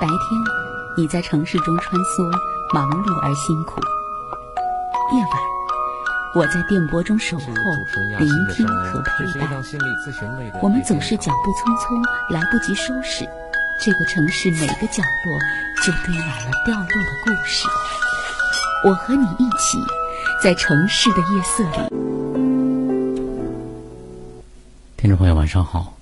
[0.00, 0.18] 白天，
[0.96, 2.26] 你在城市中穿梭，
[2.72, 3.78] 忙碌而辛苦；
[5.14, 5.30] 夜晚，
[6.34, 7.44] 我在电波中守候，
[8.18, 9.62] 聆听和陪伴。
[10.62, 13.28] 我们总是脚步匆匆，来不及收拾，
[13.78, 15.38] 这个城市每个角落
[15.84, 17.68] 就堆满了掉落的故事。
[18.82, 19.76] 我和你一起，
[20.42, 21.90] 在城市的夜色里。
[24.96, 25.92] 听众朋友，晚上好。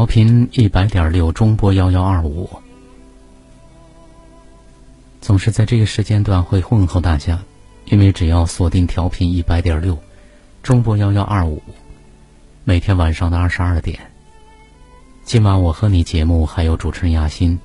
[0.00, 2.48] 调频一百点六，中波幺幺二五，
[5.20, 7.38] 总是在这个时间段会问候大家，
[7.84, 9.98] 因为只要锁定调频一百点六，
[10.62, 11.62] 中波幺幺二五，
[12.64, 14.00] 每天晚上的二十二点，
[15.22, 17.60] 今晚我和你节目还有主持人亚欣，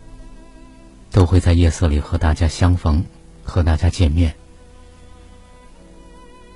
[1.12, 3.02] 都会在夜色里和大家相逢，
[3.46, 4.36] 和大家见面。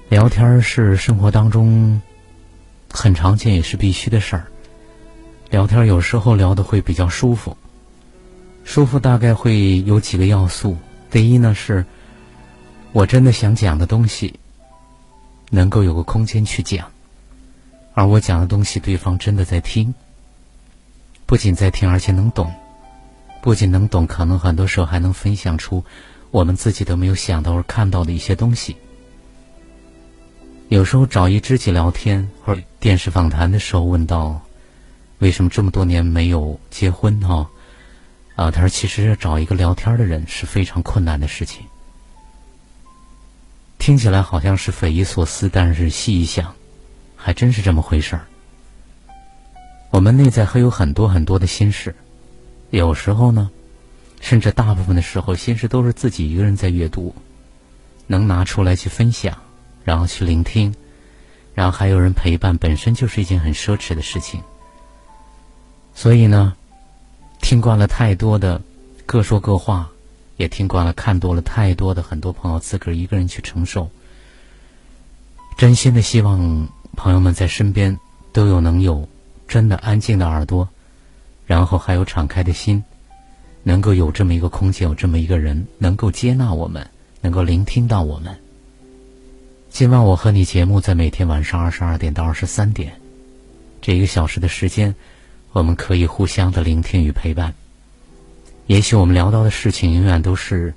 [0.09, 2.01] 聊天是生活当中
[2.91, 4.48] 很常见也是必须的事儿。
[5.49, 7.57] 聊天有时候聊的会比较舒服，
[8.63, 10.77] 舒服大概会有几个要素。
[11.09, 11.83] 第一呢是，
[12.91, 14.39] 我真的想讲的东西，
[15.49, 16.87] 能够有个空间去讲，
[17.95, 19.91] 而我讲的东西对方真的在听，
[21.25, 22.53] 不仅在听，而且能懂，
[23.41, 25.83] 不仅能懂，可能很多时候还能分享出
[26.29, 28.75] 我们自己都没有想到或看到的一些东西。
[30.67, 34.39] 有时候找一知己聊天，或者电视访谈的时候问到。
[35.19, 37.47] 为什么这么多年没有结婚呢？
[38.35, 41.63] 啊，他说：“其实找一个聊天的人是非常困难的事情。”
[43.77, 46.53] 听起来好像是匪夷所思，但是细一想，
[47.15, 48.25] 还真是这么回事儿。
[49.89, 51.93] 我们内在还有很多很多的心事，
[52.69, 53.49] 有时候呢，
[54.21, 57.13] 甚至大部分的时候，心事都是自己一个人在阅读，
[58.07, 59.37] 能拿出来去分享，
[59.83, 60.73] 然后去聆听，
[61.53, 64.41] 然后还有人陪伴，本身就是一件很奢侈的事情。
[65.99, 66.55] 所以呢，
[67.41, 68.61] 听惯了太多的
[69.05, 69.89] 各说各话，
[70.37, 73.89] 也听惯了看多了太多的很多朋友自个儿一个人去承受。
[75.57, 77.99] 真心的希望朋友们在身边
[78.31, 79.05] 都有能有
[79.45, 80.69] 真的安静的耳朵，
[81.45, 82.81] 然后还有敞开的心，
[83.63, 86.89] 能够有这么一个空间，有这么一个人能够接纳我们，
[87.19, 88.33] 能够聆听到我们。
[89.69, 92.93] 今晚我和你节目在每天晚上二十二点到二十三点，
[93.81, 94.95] 这一个小时的时间。
[95.51, 97.53] 我们可以互相的聆听与陪伴。
[98.67, 100.73] 也许我们聊到的事情永远都是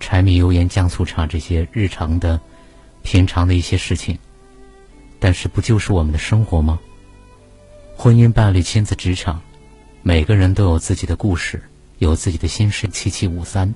[0.00, 2.40] 柴米油盐酱醋茶这些日常的、
[3.02, 4.18] 平常的一些事情，
[5.20, 6.80] 但是不就是我们的生活吗？
[7.96, 9.40] 婚姻、伴侣、亲子、职场，
[10.02, 11.62] 每个人都有自己的故事，
[11.98, 12.88] 有自己的心事。
[12.88, 13.72] 七七五三，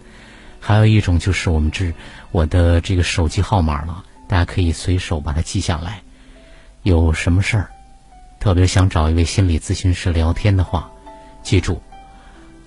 [0.58, 1.92] 还有一种就是我们这
[2.32, 6.02] 我的这个手机号码了，大家可以随手把它记下来。
[6.82, 7.70] 有什么事儿？
[8.44, 10.90] 特别想找一位心理咨询师聊天的话，
[11.42, 11.80] 记住：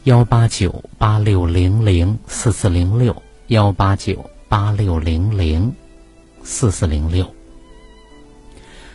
[0.05, 3.15] 幺八九八六零零四四零六，
[3.49, 5.71] 幺八九八六零零
[6.43, 7.31] 四四零六。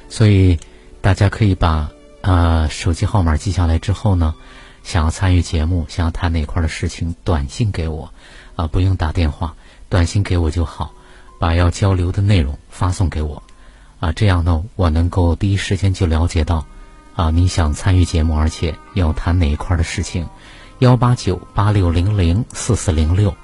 [0.08, 0.58] 所以
[1.00, 1.88] 大家可以把
[2.22, 4.34] 呃手机号码记下来之后呢，
[4.82, 8.12] 想要参与节目，想要谈哪块的事情，短信给我，
[8.56, 9.54] 啊不用打电话，
[9.88, 10.92] 短信给我就好，
[11.38, 13.40] 把要交流的内容发送给我，
[14.00, 16.66] 啊这样呢我能够第一时间就了解到。
[17.14, 20.28] 啊，你想参与节目，而且要谈哪一块的事情？
[20.78, 23.36] 幺八九八六零零四四零六。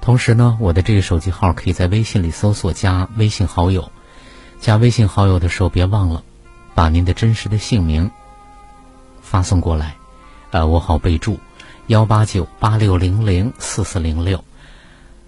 [0.00, 3.92] 同时呢，我的这个手机号可以在微信里搜索加微信好友。
[4.60, 6.24] 加微信好友的时候，别忘了
[6.74, 8.10] 把您的真实的姓名
[9.20, 9.94] 发送过来，
[10.50, 11.38] 呃，我好备注。
[11.88, 14.42] 幺八九八六零零四四零六。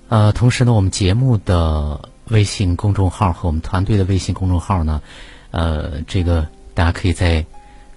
[0.09, 5.03] 呃，同时呢，我们节目的微信公众号和我们团队的微信公众号呢，
[5.51, 7.45] 呃，这个大家可以在。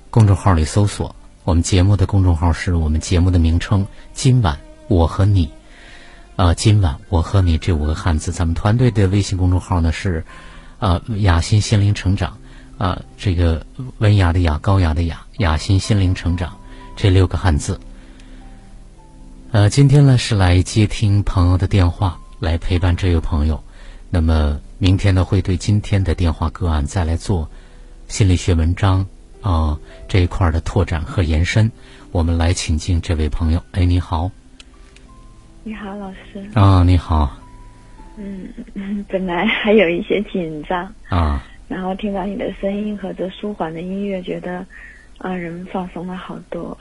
[0.10, 1.14] 公众号里搜索
[1.44, 3.86] 我们节目的公众号是我们节目的名称。
[4.14, 4.58] 今晚
[4.88, 5.50] 我和你，
[6.36, 8.32] 呃，今晚我和你这五个汉字。
[8.32, 10.26] 咱们团队的微信公众号呢是，
[10.80, 12.38] 呃，雅欣心灵成长，
[12.78, 13.66] 啊，这个
[14.00, 16.58] 文雅的雅，高雅的雅，雅欣心灵成长
[16.96, 17.80] 这六个汉字。
[19.52, 23.62] 呃，今天呢是来接听朋友的电话，来陪伴这位朋友。
[24.10, 27.50] 那么明天呢会对今天的电话个案再来做
[28.08, 29.06] 心理学文章。
[29.42, 31.72] 啊，这一块的拓展和延伸，
[32.12, 33.62] 我们来请进这位朋友。
[33.72, 34.30] 哎，你好。
[35.64, 36.44] 你好，老师。
[36.54, 37.38] 啊，你好。
[38.18, 44.66] 嗯， 本来还有一些紧张啊，然后听到你的声音和这舒缓的音乐，觉得
[45.20, 46.76] 啊，人们放松了好多。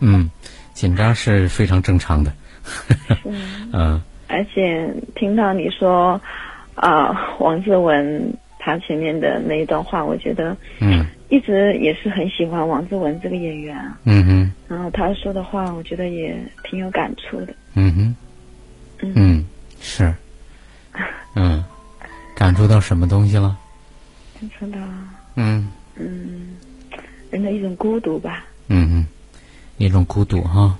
[0.00, 0.30] 嗯，
[0.74, 2.32] 紧张是非常正常的。
[3.72, 4.02] 嗯。
[4.28, 6.20] 而且听到你说
[6.74, 11.06] 啊，王志文他前面的那一段话，我觉得嗯。
[11.28, 16.34] 一直也是很喜欢王志文这个演员，嗯哼，然后他说的话，我觉得也
[16.64, 17.54] 挺有感触的。
[17.74, 18.16] 嗯哼，
[19.14, 19.44] 嗯，
[19.80, 20.14] 是，
[21.34, 21.62] 嗯，
[22.34, 23.58] 感触到什么东西了？
[24.40, 24.78] 感触到，
[25.36, 26.56] 嗯嗯，
[27.30, 28.46] 人的一种孤独吧。
[28.68, 29.06] 嗯嗯，
[29.76, 30.78] 一种孤独哈。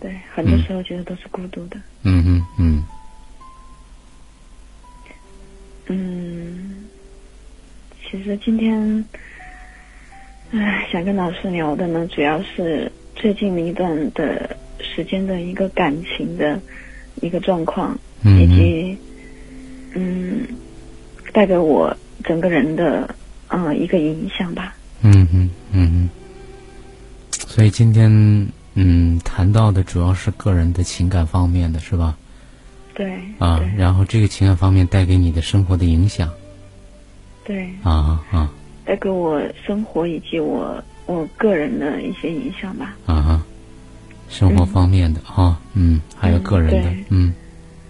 [0.00, 1.76] 对，很多时候觉得都是孤独的。
[2.02, 2.84] 嗯嗯嗯。
[5.86, 6.84] 嗯，
[8.04, 9.04] 其实今天，
[10.50, 16.58] 唉，想跟老师聊的呢，主要是最近一段的时间的一个感情的
[17.20, 18.98] 一个状况，以及
[19.94, 20.46] 嗯，
[21.32, 23.14] 带给我整个人的
[23.48, 24.74] 嗯一个影响吧。
[25.02, 26.10] 嗯嗯嗯嗯。
[27.30, 28.10] 所以今天
[28.74, 32.16] 嗯谈到的主要是个人的情感方面的是吧？
[32.94, 36.28] 对啊，然后这个情感方面带给你的生活的影响，
[37.44, 38.50] 对啊啊，
[38.88, 42.96] 带给我生活以及我我个人的一些影响吧。
[43.04, 43.44] 啊，
[44.30, 47.34] 生活方面的哈，嗯，还有个人的，嗯，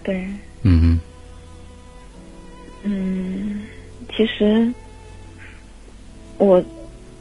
[0.03, 0.27] 对，
[0.63, 0.99] 嗯嗯，
[2.83, 3.61] 嗯，
[4.13, 4.69] 其实
[6.37, 6.61] 我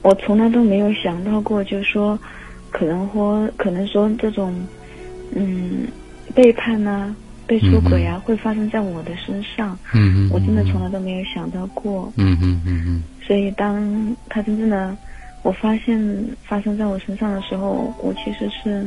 [0.03, 2.19] 我从来都没有想到过，就是说
[2.73, 4.53] 可能或可能说这种
[5.37, 5.87] 嗯
[6.35, 7.15] 背叛呢。
[7.49, 9.75] 被出轨啊，会发生在我的身上。
[9.95, 12.13] 嗯嗯，我真的从来都没有想到过。
[12.17, 13.03] 嗯嗯嗯嗯。
[13.29, 14.97] 所以，当他真正的
[15.43, 18.87] 我发现发生在我身上的时候，我其实是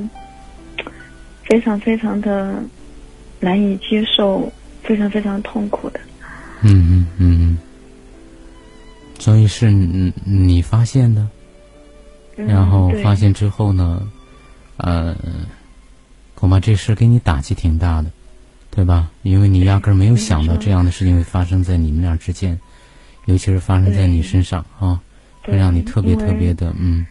[1.43, 2.59] 非常非常的
[3.39, 4.51] 难以接受，
[4.81, 5.99] 非常非常痛苦的。
[6.63, 7.57] 嗯嗯嗯嗯。
[9.19, 11.27] 所以是你你发现的，
[12.35, 14.01] 然后发现之后呢，
[14.77, 15.15] 呃，
[16.33, 18.09] 恐怕这事给你打击挺大的。
[18.73, 19.11] 对吧？
[19.23, 22.57] 因为你压根儿没有想到这样的事情会发生在你们俩之间，
[23.25, 24.99] 尤其是发生在你身上啊，
[25.43, 27.05] 会让你特别特别的嗯。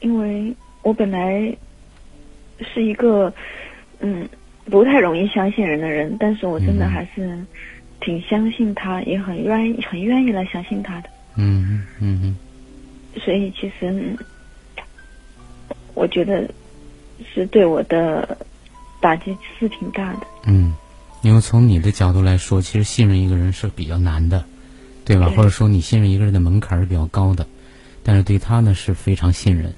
[0.00, 1.54] 因为我本来
[2.60, 3.32] 是一个
[4.00, 4.28] 嗯
[4.66, 7.38] 不太容易相信人的人，但是我真的还是
[8.00, 11.08] 挺相信他，也很愿意很愿意来相信他的。
[11.36, 12.36] 嗯嗯嗯。
[13.20, 14.16] 所以其实
[15.94, 16.48] 我觉得
[17.34, 18.38] 是对我的
[19.00, 20.26] 打击是挺大的。
[20.46, 20.74] 嗯。
[21.22, 24.42] 因为从你的角度来说，其实信任一个人是比较难的，
[25.10, 25.28] 对吧？
[25.34, 27.44] 或者说你信任一个人的门槛是比较高的，
[28.04, 29.74] 但是对他呢是非常信任，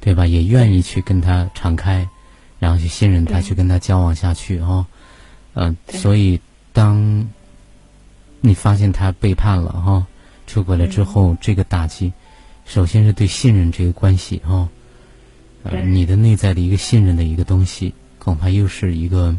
[0.00, 0.26] 对吧？
[0.26, 2.08] 也愿意去跟他敞开，
[2.58, 4.86] 然后去信任他，去跟他交往下去哈。
[5.52, 6.40] 嗯，所以
[6.72, 7.28] 当
[8.40, 10.06] 你发现他背叛了哈，
[10.46, 12.10] 出轨了之后，这个打击，
[12.64, 14.66] 首先是对信任这个关系哈，
[15.64, 19.36] 呃，你的内在的一个信任的一个东西，恐怕又是一个。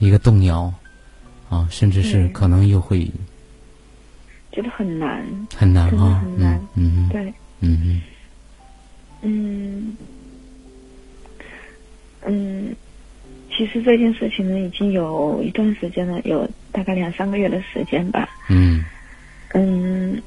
[0.00, 0.74] 一个动摇，
[1.48, 3.08] 啊，甚至是可能又会
[4.56, 5.22] 觉得很难，
[5.54, 8.02] 很难啊，很难，嗯，对，嗯嗯，
[9.22, 9.96] 嗯
[12.24, 12.76] 嗯，
[13.54, 18.82] 其实这件事情呢，已经有一段时间了，有大概两三个月的时间吧，嗯。
[19.52, 20.20] 嗯，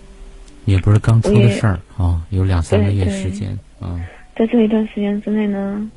[0.65, 3.99] 也不是刚出的事儿啊，有两三个月时间啊，
[4.35, 5.89] 在这一段时间之内呢，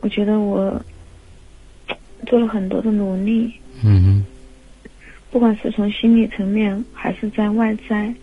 [0.00, 0.82] 我觉得我。
[2.24, 3.52] 做了很多的努力，
[3.82, 4.24] 嗯
[5.32, 8.14] 不管是从心理层面还是在外在，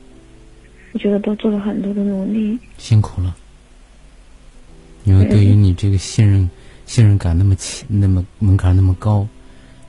[0.91, 2.57] 我觉得都做了很多的努力。
[2.77, 3.35] 辛苦了，
[5.05, 6.47] 因为对于你这个信任、
[6.85, 9.27] 信任感那么强、那么门槛那么高，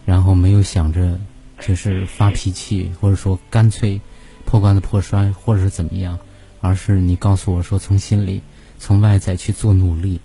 [0.06, 1.20] 然后没有想着
[1.60, 4.00] 就是发脾气，或者说干脆
[4.46, 6.18] 破罐子破摔，或者是怎么样，
[6.62, 8.40] 而是你告诉我说从心里、
[8.78, 10.18] 从外在去做努力，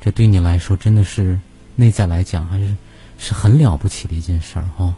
[0.00, 1.38] 这对你来说真的是
[1.76, 2.74] 内在来讲还是。
[3.18, 4.94] 是很了不起的一件事儿哈，哦，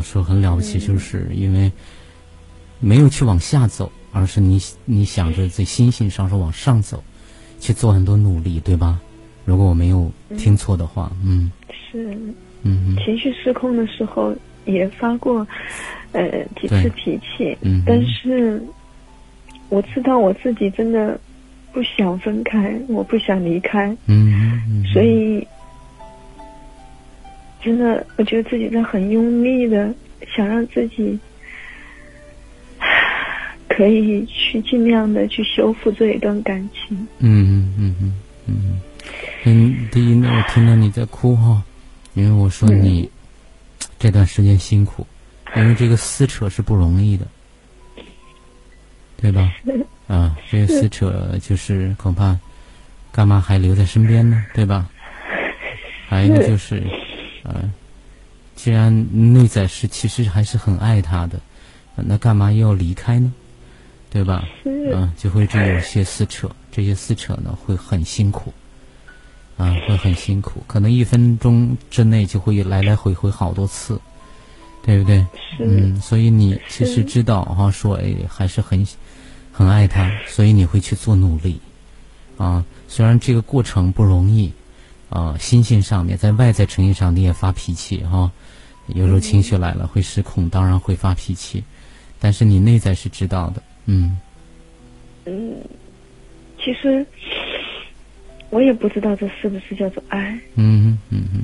[0.00, 1.70] 说很了不起，就是因为
[2.80, 7.02] 没有去往下走，而是你你想着在心性上是往上走，
[7.60, 9.00] 去做很多努力，对吧？
[9.44, 12.16] 如果我没有听错的话，嗯，是，
[12.62, 14.34] 嗯，情绪失控的时候
[14.64, 15.46] 也发过
[16.12, 18.62] 呃几次脾气，嗯，但是
[19.68, 21.18] 我知道我自己真的
[21.72, 25.46] 不想分开，我不想离开，嗯，所以。
[27.62, 29.94] 真的，我觉得自己在很用力的
[30.34, 31.18] 想让自己
[33.68, 36.96] 可以去尽量的去修复这一段感情。
[37.18, 38.14] 嗯嗯嗯嗯
[38.46, 38.80] 嗯。
[39.44, 41.62] 嗯第一，呢，我听到你在哭哈，
[42.14, 43.08] 因为我说你
[43.98, 45.06] 这段时间辛苦，
[45.56, 47.26] 因为这个撕扯是不容易的，
[49.20, 49.52] 对吧？
[50.08, 52.38] 啊，这个撕扯就是恐怕
[53.12, 54.44] 干嘛还留在身边呢？
[54.52, 54.88] 对吧？
[56.08, 56.82] 还有一个就是。
[57.44, 57.72] 嗯，
[58.54, 61.40] 既然内在是其实还是很爱他的，
[61.96, 63.32] 那干嘛又要离开呢？
[64.10, 64.44] 对吧？
[64.64, 68.52] 嗯，就会这有些撕扯，这些撕扯呢会很辛苦，
[69.56, 73.98] 啊，会很辛苦，可能一分钟之内就会来来回回好多次，
[74.84, 75.26] 对不对？
[75.58, 78.86] 嗯，所以你其实知道哈，说哎，还是很
[79.50, 81.58] 很爱他，所以你会去做努力
[82.36, 82.62] 啊。
[82.88, 84.52] 虽然这个过程不容易
[85.12, 88.30] 啊，心性上面，在外在呈现上你也发脾气哈，
[88.88, 91.62] 有时候情绪来了会失控，当然会发脾气，
[92.18, 94.18] 但是你内在是知道的，嗯。
[95.26, 95.54] 嗯，
[96.58, 97.06] 其实。
[98.50, 101.42] 我也不知道这是不是叫做爱，嗯嗯嗯，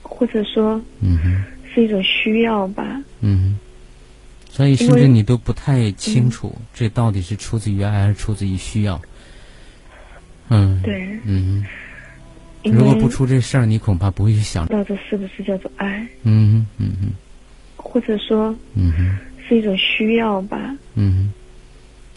[0.00, 1.44] 或者说，嗯哼，
[1.74, 3.58] 是一种需要吧，嗯，
[4.48, 9.02] 所以甚至你都不太清楚，这到底是出自于爱还是出自于需要，
[10.50, 11.66] 嗯，对，嗯，
[12.72, 17.10] 如果不出这事儿，你恐怕不会去想到这是不是叫做爱，嗯嗯嗯，
[17.76, 20.58] 或者说，嗯哼，是一种需要吧，
[20.94, 21.32] 嗯哼。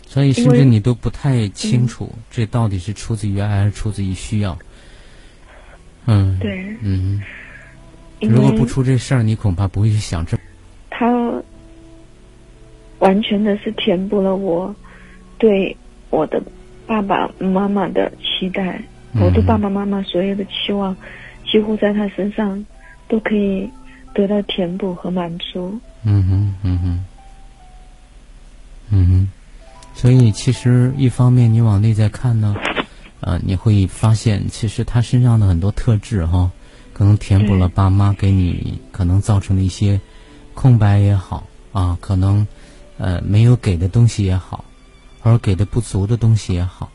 [0.08, 4.58] 所以，甚至你都不太清楚，这到底是出自于爱还是出自于需要？
[6.08, 7.22] 嗯，对，嗯，
[8.20, 10.36] 如果不出这事儿，你恐怕不会去想这。
[10.90, 11.08] 他
[12.98, 14.76] 完全的是填补了我
[15.38, 15.78] 对
[16.10, 16.42] 我的
[16.88, 18.82] 爸爸妈妈的期待，
[19.16, 20.96] 我对爸爸妈妈所有的期望，
[21.52, 22.66] 几乎在他身上
[23.08, 23.70] 都可以
[24.14, 25.80] 得到填补和满足。
[26.04, 27.06] 嗯哼，嗯哼，
[28.92, 29.30] 嗯哼。
[29.96, 32.56] 所以，其实一方面你往内在看呢，
[33.20, 36.50] 呃，你会发现，其实他身上的很多特质哈，
[36.94, 40.00] 可能填补了爸妈给你可能造成的一些
[40.54, 42.48] 空白也好啊，可能
[42.98, 44.64] 呃没有给的东西也好，
[45.22, 46.90] 或者给的不足的东西也好，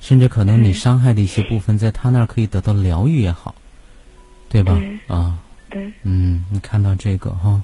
[0.00, 3.54] 甚至可能你伤害的一些部分，在他那儿可以得到疗愈也好，
[4.48, 4.76] 对吧？
[5.06, 5.38] 啊，
[5.68, 7.62] 对，嗯，你看到这个哈。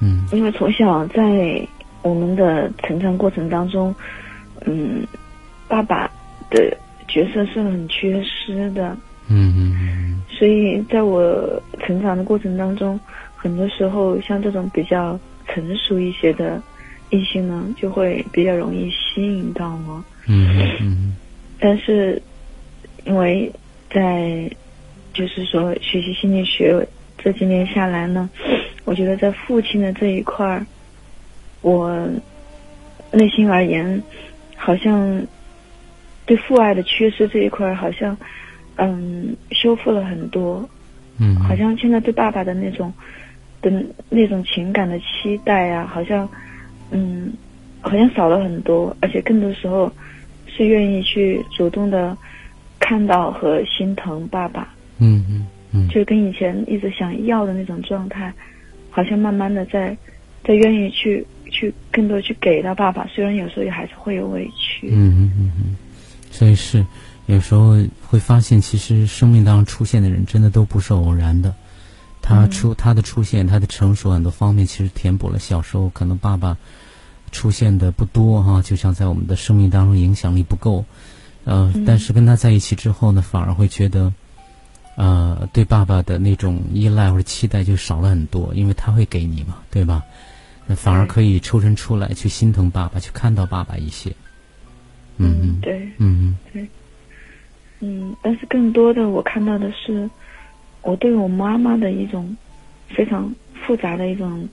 [0.00, 1.64] 嗯，因为从小在
[2.02, 3.94] 我们的成长过程当中，
[4.66, 5.06] 嗯，
[5.68, 6.10] 爸爸
[6.50, 8.96] 的角色是很缺失的。
[9.28, 10.22] 嗯嗯嗯。
[10.28, 12.98] 所以在我成长的过程当中，
[13.36, 16.60] 很多时候像这种比较成熟一些的
[17.12, 20.02] 异性呢，就会比较容易吸引到我。
[20.26, 20.48] 嗯
[20.80, 21.16] 嗯。
[21.60, 22.20] 但是，
[23.04, 23.52] 因为
[23.88, 24.50] 在
[25.12, 26.84] 就是说学习心理学
[27.18, 28.28] 这几年下来呢。
[28.84, 30.66] 我觉得在父亲的这一块儿，
[31.60, 32.08] 我
[33.12, 34.02] 内心而言，
[34.56, 35.24] 好像
[36.26, 38.16] 对父爱的缺失这一块儿，好像
[38.76, 40.68] 嗯修复了很多，
[41.20, 42.92] 嗯，好像现在对爸爸的那种
[43.60, 43.70] 的
[44.08, 46.28] 那种情感的期待啊，好像
[46.92, 47.32] 嗯
[47.80, 49.90] 好像少了很多，而且更多时候
[50.46, 52.16] 是愿意去主动的
[52.78, 54.68] 看到和心疼爸爸，
[54.98, 58.32] 嗯嗯嗯，就跟以前一直想要的那种状态。
[58.94, 59.96] 好像慢慢的在，
[60.44, 64.88] 在愿意去去更多去给到爸爸，虽然有时候也还是会有委屈。
[64.92, 65.76] 嗯嗯嗯嗯，
[66.30, 66.84] 所以是
[67.24, 67.74] 有时候
[68.06, 71.54] 会发现，其实生命当中出现的人真的都不是偶然的。
[72.22, 76.56] 他出他的出现，他的成熟很多方面其实填补了小时候可能爸爸
[77.32, 80.84] 出现的不多哈，就像在我们的生命当中影响力不够。
[81.44, 84.10] 呃，但是跟他在一起之后呢，反而会觉得。
[84.94, 90.02] 呃，对爸爸的那种依赖或者期待就少了很多，因为他会给你嘛，对吧？
[90.66, 94.12] 那反而可以抽身出来去心疼爸爸，去看到爸爸一些。
[95.16, 96.68] 嗯，对，嗯嗯，对，
[97.80, 100.10] 嗯，但是更多的我看到的是，
[100.82, 102.36] 我对我妈妈的一种
[102.88, 104.48] 非常复杂的一种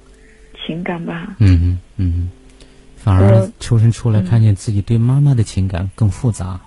[0.66, 1.36] 情感吧。
[1.40, 2.30] 嗯嗯嗯，
[2.96, 6.60] 反而抽身出来看见自己对妈妈的情感更复杂，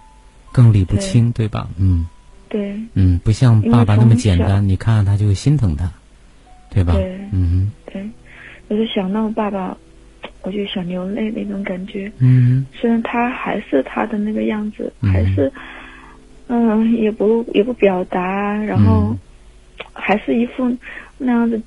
[0.52, 1.69] 更理不清，对吧？
[1.78, 2.07] 嗯。
[2.49, 5.90] 对，嗯，不像爸爸那么简单，你看他就会心疼他，
[6.69, 6.92] 对吧？
[6.92, 8.07] 对，嗯，对，
[8.69, 9.75] 就是想到爸爸，
[10.42, 12.12] 我就想流泪那种感觉。
[12.19, 15.50] 嗯，虽然他还是他的那个样子，还是，
[16.49, 19.16] 嗯，也不也不表达，然后，
[19.92, 20.76] 还是一副
[21.18, 21.60] 那样子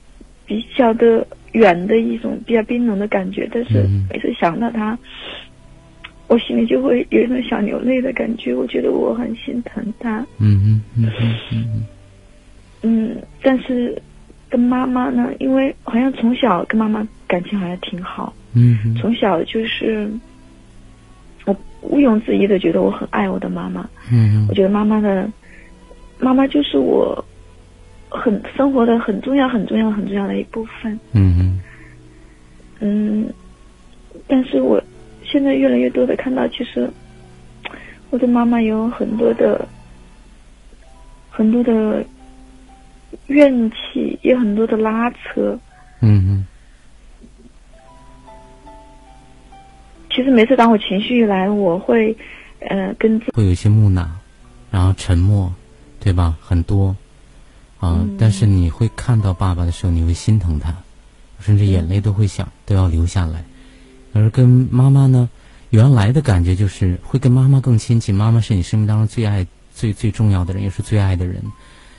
[0.46, 4.98] 比较的远的一种比较冰冷的感觉，但是每次想到他。
[6.28, 10.26] 我心里就会有一种想流泪的感觉，我觉得我很心疼他。
[10.40, 11.12] 嗯嗯嗯
[11.52, 11.86] 嗯
[12.82, 13.22] 嗯。
[13.44, 13.96] 但是
[14.50, 18.34] 跟妈妈呢，因为好像从小跟妈妈感情好像挺好。
[18.56, 18.96] 嗯。
[18.96, 20.10] 从小就是
[21.46, 23.88] 我毋庸置疑的觉得我很爱我的妈妈。
[24.12, 24.48] 嗯。
[24.50, 25.32] 我觉得妈妈的
[26.18, 27.24] 妈妈就是我
[28.16, 31.00] 很生活的很重要、很重要、很重要的一部分。
[31.14, 31.62] 嗯嗯。
[32.80, 33.34] 嗯，
[34.28, 34.82] 但是我。
[35.28, 36.88] 现在越来越多的看到，其实
[38.12, 39.68] 我的妈妈有很多的
[41.32, 42.06] 很多的
[43.26, 45.60] 怨气，也很多的拉扯。
[46.00, 46.46] 嗯嗯。
[50.12, 52.16] 其实每次当我情绪一来，我会
[52.60, 54.08] 呃跟会有一些木讷，
[54.70, 55.52] 然后沉默，
[56.00, 56.38] 对吧？
[56.40, 56.96] 很多
[57.80, 60.76] 啊，但是你会看到爸爸的时候，你会心疼他，
[61.40, 63.44] 甚至眼泪都会想都要流下来。
[64.14, 65.30] 而跟妈妈呢，
[65.70, 71.44] 原来的感觉就是会跟妈妈更亲近，妈妈是你生命当中最爱、最最重要的人，也是最爱的人。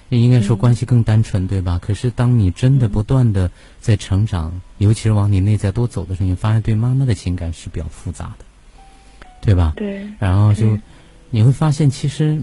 [0.09, 1.81] 也应该说关系更单纯，对吧？
[1.83, 8.45] 可是当你真的不断的在成长，尤其是往你内在多走的时候，你发现对妈妈的情感是比较复杂的，
[9.41, 9.73] 对吧？
[9.77, 10.07] 对。
[10.21, 10.79] 然后就
[11.31, 12.41] 你会发现，其实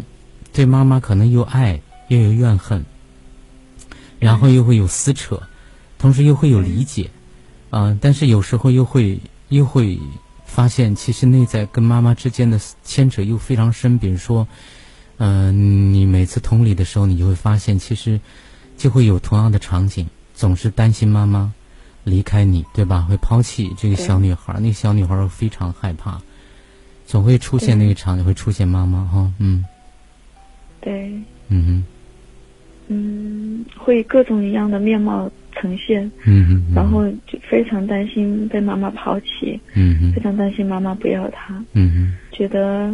[0.51, 2.83] 对妈妈可能又爱又有怨恨，
[4.23, 5.41] 然后又会有撕扯，
[5.99, 7.09] 同时又会有理解，
[7.69, 9.99] 啊，但是有时候又会又会
[10.45, 14.47] 发现，其实内在跟妈妈之间的牵扯又非常深，比如说。
[15.17, 18.19] 嗯，你每次同理的时候，你就会发现，其实
[18.77, 21.53] 就会有同样的场景，总是担心妈妈
[22.03, 23.05] 离开你，对吧？
[23.07, 26.19] 会抛弃这个小女孩，那个小女孩非常害怕，
[27.05, 29.63] 总会出现那个场景，会出现妈妈哈，嗯，
[30.81, 31.13] 对，
[31.49, 31.85] 嗯哼，
[32.87, 42.93] 嗯，会各种一样的面貌呈现，嗯哼，然后就非常担心被妈妈抛弃，嗯哼，非常担心妈妈不要他，嗯哼，觉得。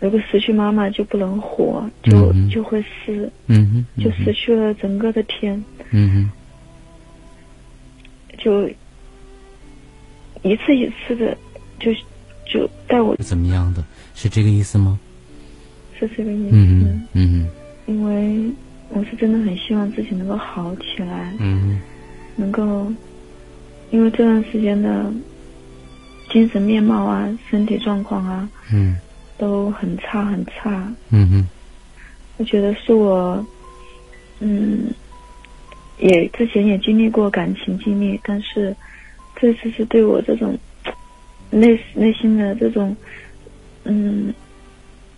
[0.00, 6.30] 如果失去妈妈就不能活，就就会死，嗯哼，就失去了整个的天，嗯哼，
[8.38, 8.68] 就
[10.44, 11.36] 一次一次的，
[11.80, 11.92] 就
[12.46, 13.84] 就带我怎么样的？
[14.14, 14.96] 是这个意思吗？
[15.98, 16.50] 是这个意思。
[16.52, 17.48] 嗯嗯
[17.86, 18.48] 因为
[18.90, 21.80] 我是真的很希望自己能够好起来，嗯，
[22.36, 22.92] 能够，
[23.90, 25.12] 因为这段时间的
[26.30, 28.96] 精神面貌啊，身体状况啊，嗯。
[29.40, 31.48] 都很差很差，嗯哼，
[32.38, 33.46] 我觉得是我，
[34.40, 34.90] 嗯，
[36.00, 38.74] 也之前也经历过感情经历，但是
[39.36, 40.58] 这次是对我这种
[41.52, 42.96] 内内心的这种
[43.84, 44.34] 嗯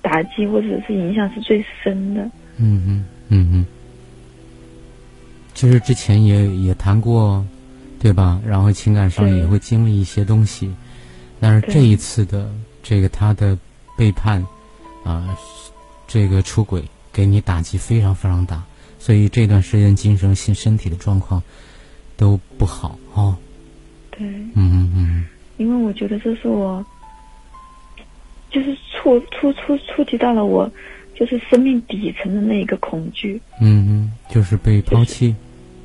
[0.02, 2.20] 打击或者是影响是最深的。
[2.58, 3.66] 嗯哼，嗯嗯，
[5.54, 7.44] 就是之前也也谈过，
[7.98, 8.40] 对吧？
[8.46, 10.70] 然后情感上也会经历一些东西，
[11.40, 13.58] 但是这一次的这个他的。
[13.96, 14.42] 背叛，
[15.04, 15.36] 啊，
[16.08, 18.62] 这个出轨给你打击非常非常大，
[18.98, 21.42] 所以这段时间精神、心、身体的状况
[22.16, 23.36] 都不好哦。
[24.10, 25.26] 对，嗯嗯嗯。
[25.58, 26.82] 因为我觉得这是我，
[28.50, 30.72] 就是触触触触及到了我，
[31.20, 33.38] 就是生命底层的那一个恐惧。
[33.60, 35.36] 嗯嗯，就是被抛弃，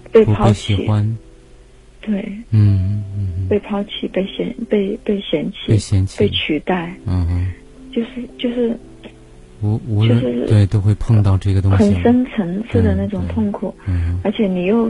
[0.10, 1.18] 被抛弃，喜欢。
[2.00, 2.22] 对。
[2.52, 3.48] 嗯嗯嗯。
[3.50, 6.96] 被抛弃，被嫌，被被嫌弃，被嫌弃，被取代。
[7.06, 7.52] 嗯嗯。
[7.92, 8.80] 就是就是，
[9.62, 14.90] 无无论对都会碰到这个东西，很深层次的那种痛苦，嗯，而且你又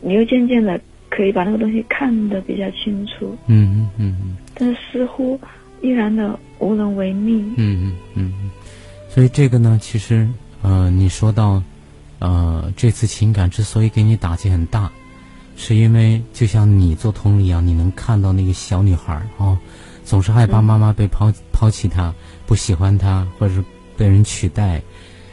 [0.00, 5.38] 你又渐渐的可以把那个东西看得比较清楚，嗯嗯嗯，但是似乎
[5.82, 8.50] 依然的无能为力，嗯嗯嗯嗯，
[9.14, 10.26] 所以这个呢，其实
[10.62, 11.62] 呃，你说到
[12.18, 14.90] 呃，这次情感之所以给你打击很大，
[15.54, 19.58] 是因为就像你做通一样，你能看到那个小女孩啊，
[20.02, 22.12] 总是害怕妈妈被抛抛弃她。
[22.46, 23.62] 不喜欢她，或者是
[23.98, 24.82] 被人取代，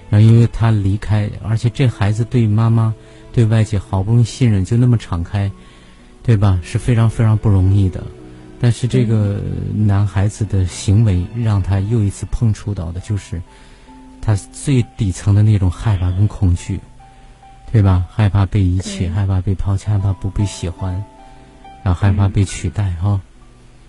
[0.09, 2.93] 然后因为她离开，而且这孩子对妈妈、
[3.31, 5.49] 对外界好不容易信任，就那么敞开，
[6.21, 6.59] 对吧？
[6.61, 8.03] 是非常非常不容易的。
[8.61, 9.41] 但是这个
[9.73, 13.41] 男孩子的行为，让他又一次碰触到的就是
[14.21, 16.79] 他最底层的那种害怕跟恐惧，
[17.71, 18.05] 对吧？
[18.09, 20.93] 害怕被遗弃，害怕被抛弃，害怕不被喜欢，
[21.83, 23.19] 然后害怕被取代，哈。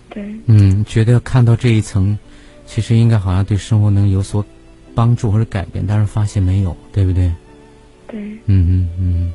[0.08, 0.34] 对。
[0.46, 2.18] 嗯，觉得看到这一层。
[2.66, 4.46] 其实应该好像对生活能有所
[4.94, 7.32] 帮助或者改变，但是发现没有，对不对？
[8.06, 8.20] 对。
[8.20, 9.34] 嗯嗯嗯。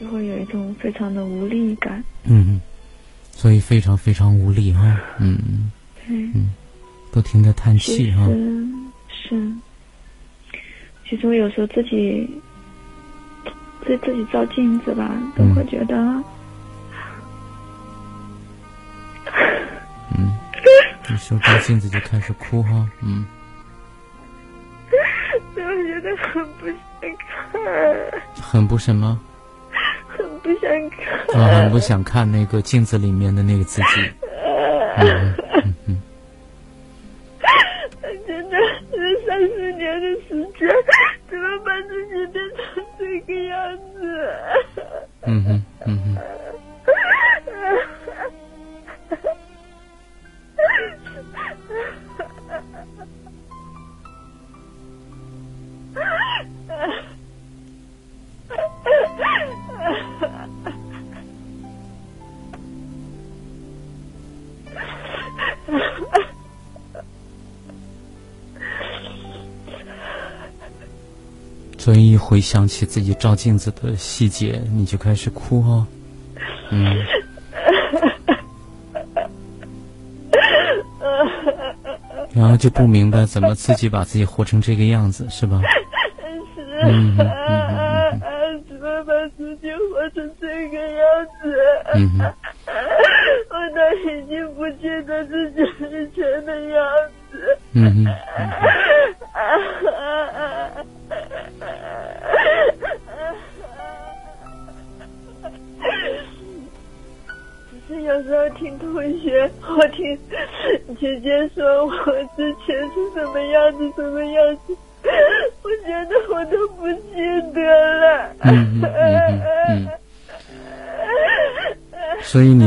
[0.00, 2.02] 就会有一种非常的无力感。
[2.24, 2.60] 嗯嗯。
[3.30, 5.00] 所以非常非常无力哈。
[5.20, 5.70] 嗯嗯。
[6.08, 6.16] 对。
[6.34, 6.50] 嗯。
[7.12, 8.26] 不停的叹气哈。
[9.08, 9.52] 是。
[11.08, 12.40] 其实我有时候自己
[13.84, 15.94] 对自己照镜子吧，都会觉得。
[21.08, 23.26] 你说照镜子就开始哭哈，嗯。
[25.54, 26.76] 我觉得很不想
[27.52, 27.60] 看。
[28.40, 29.20] 很不什么？
[30.08, 31.54] 很不想看。
[31.54, 34.10] 很不想看那个镜子里面的那个自己。
[34.96, 35.71] 嗯嗯
[39.32, 40.68] 三十年的时间，
[41.30, 44.28] 怎么把自己变成这个样子？
[45.22, 46.18] 嗯哼，嗯哼。
[71.82, 75.84] 所以一回想起自己照镜子的细节，你就开始哭哦。
[76.70, 76.94] 嗯。
[82.32, 85.60] 然后就不明白怎么自己把自己活成这个样子，是吧？
[86.54, 86.62] 是。
[86.84, 88.64] 嗯嗯嗯嗯。
[88.68, 91.52] 怎么把自己活成这个样子？
[91.94, 92.32] 嗯哼。
[93.50, 96.80] 我都已经不记得自己以前的样
[97.32, 97.58] 子。
[97.72, 98.06] 嗯哼。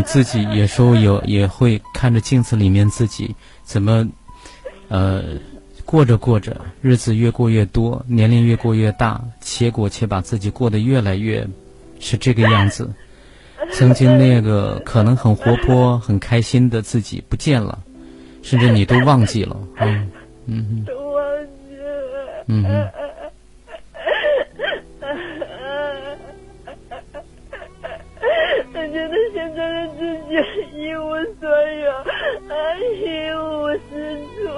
[0.06, 4.08] 自己有时候有也会看着镜子里面自己怎么，
[4.88, 5.24] 呃，
[5.84, 11.48] 过着过着日子越过越多，年龄越过越大，结果却把自己过得越来越
[12.00, 12.89] 是这个样子。
[13.72, 17.80] 曾经那个可能很活泼、很开心的自己不见了，
[18.44, 20.12] 甚至你都忘记了，嗯
[20.46, 21.26] 嗯都忘
[21.68, 22.63] 记了，嗯。
[22.63, 23.05] 觉
[30.74, 31.91] 一无所有，
[32.93, 34.50] 一无是处。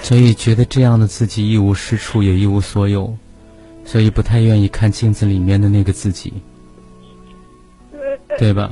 [0.00, 3.16] 所以觉得这样的自己一无是处，也一无所有，
[3.84, 6.32] 所以不太愿意看镜子里面的那个自己。
[8.36, 8.70] 对吧？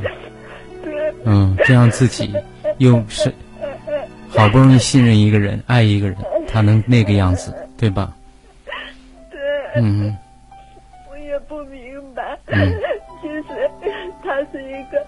[1.24, 2.32] 嗯，这样自己
[2.78, 3.32] 又是
[4.28, 8.12] 好不容易信任一个人、爱一个人，他能那个样子，对吧？
[9.30, 9.40] 对。
[9.76, 10.16] 嗯。
[11.10, 11.80] 我也不明
[12.14, 12.38] 白。
[12.46, 12.72] 嗯。
[13.20, 13.70] 其实
[14.24, 15.06] 他是一个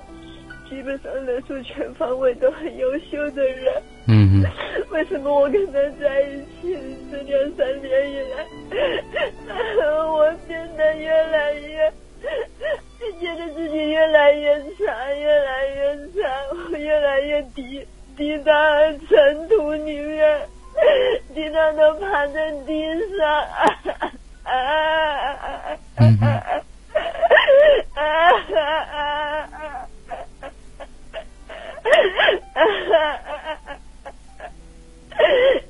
[0.68, 3.83] 基本上人数全方位都很优秀的人。
[4.07, 4.44] 嗯嗯。
[4.90, 6.77] 为什么我跟他在一起
[7.11, 8.46] 这两三年以来，
[10.07, 11.92] 我变得越来越……
[13.24, 18.52] 觉得自己越来越惨，越来越惨，我越来越低低到
[19.08, 20.46] 尘土里面，
[21.34, 22.84] 低到都趴在地
[23.16, 23.46] 上。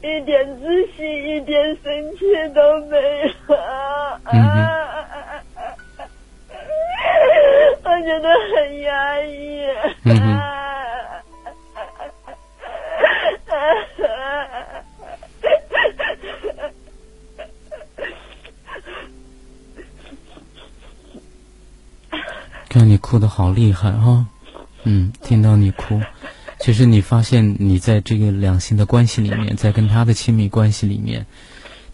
[0.03, 3.29] 一点自信，一点生气都没有。
[7.95, 9.61] 我觉得很压抑。
[10.03, 10.41] 嗯哼
[22.69, 24.27] 看你哭的好厉害啊！
[24.83, 26.01] 嗯，听到你哭，
[26.59, 31.25] 其实你发现你在这个两性的关系里面，在跟他的亲密关系里面，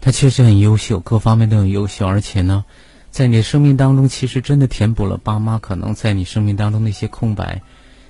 [0.01, 2.65] 他确实很优秀，各方面都很优秀，而且呢。
[3.11, 7.61] 在你的生命当中，其实真的填补了爸妈可能在你生命当中那些空白，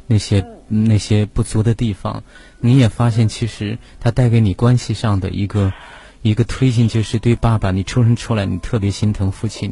[0.06, 2.24] 那些那些不足的地方。
[2.60, 5.74] 你也发现，其实他带给你关系上的一个
[6.22, 9.72] 一个推进，就是对爸爸，你出生出来，你特别心疼父亲；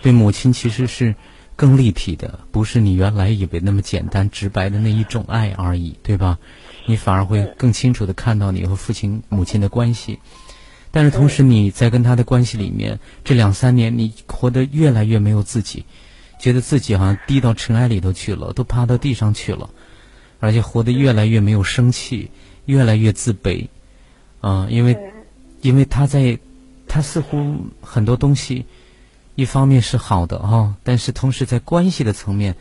[0.00, 1.16] 对母亲，其实是
[1.56, 6.38] 更立体的，不是你原来以为那么简单直白的那一种爱而已，对吧？
[6.86, 10.20] 你反而会更清楚的看到你和父亲、母亲的关系。
[10.90, 15.84] 但是同时，你在跟他的关系里面，这两三年你活得越来越没有自己，
[16.40, 19.68] 觉得自己好像低到尘埃里头去了，都趴到地上去了，
[20.40, 22.30] 而且活得越来越没有生气，
[22.64, 23.68] 越来越自卑，
[24.40, 24.98] 啊，因为，
[25.60, 26.38] 因为他在，
[26.86, 28.64] 他似乎很多东西，
[29.34, 32.56] 一方面是好的啊，但是同时在关系的层面，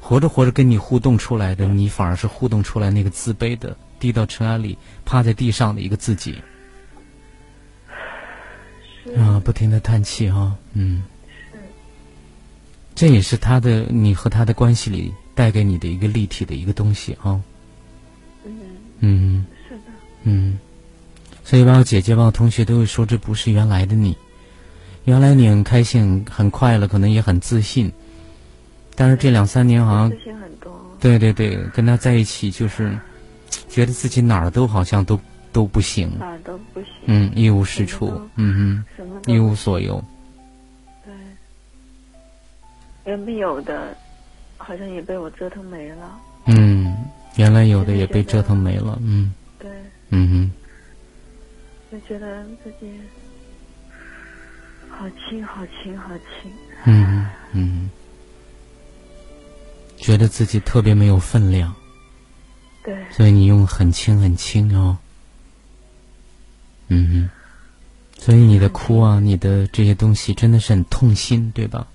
[0.00, 6.36] 活着活着跟你互动出来的，你反而是互动出来那个自卑的，低到尘埃里趴在地上的一个自己。
[9.16, 11.02] 啊，不停的叹气哈，嗯，
[11.52, 11.58] 是，
[12.94, 17.40] 这也是他的你和他的关系里带给你的一个立体的一个东西啊，
[18.44, 18.52] 嗯。
[19.04, 19.82] 嗯，是的，
[20.22, 20.56] 嗯，
[21.42, 24.16] 所以包括姐姐包括同学都会说这不是原来的你，
[25.04, 27.90] 原来你很开心很快乐，可能也很自信，
[28.94, 32.96] 但是这两三年好像自信很多，对对对，跟他在一起就是
[33.68, 35.18] 觉得自己哪儿都好像都。
[35.52, 36.90] 都不行，哪都不行。
[37.04, 38.08] 嗯，一无是处。
[38.36, 40.02] 嗯哼，什么一无所有。
[41.04, 41.12] 对，
[43.04, 43.96] 原本有的，
[44.56, 46.18] 好像也被我折腾没了。
[46.46, 46.96] 嗯，
[47.36, 48.98] 原来有的也被折腾没了。
[49.02, 49.32] 嗯。
[49.58, 49.70] 对。
[50.08, 50.52] 嗯哼。
[51.90, 52.90] 就觉得自己
[54.88, 56.50] 好轻，好轻，好轻。
[56.86, 57.90] 嗯嗯，
[59.98, 61.74] 觉得自己特别没有分量。
[62.82, 62.96] 对。
[63.10, 64.96] 所以你用很轻很轻哦。
[66.88, 67.30] 嗯哼。
[68.18, 71.86] 所以你的哭啊，你的这些东西真的是很痛心，对吧？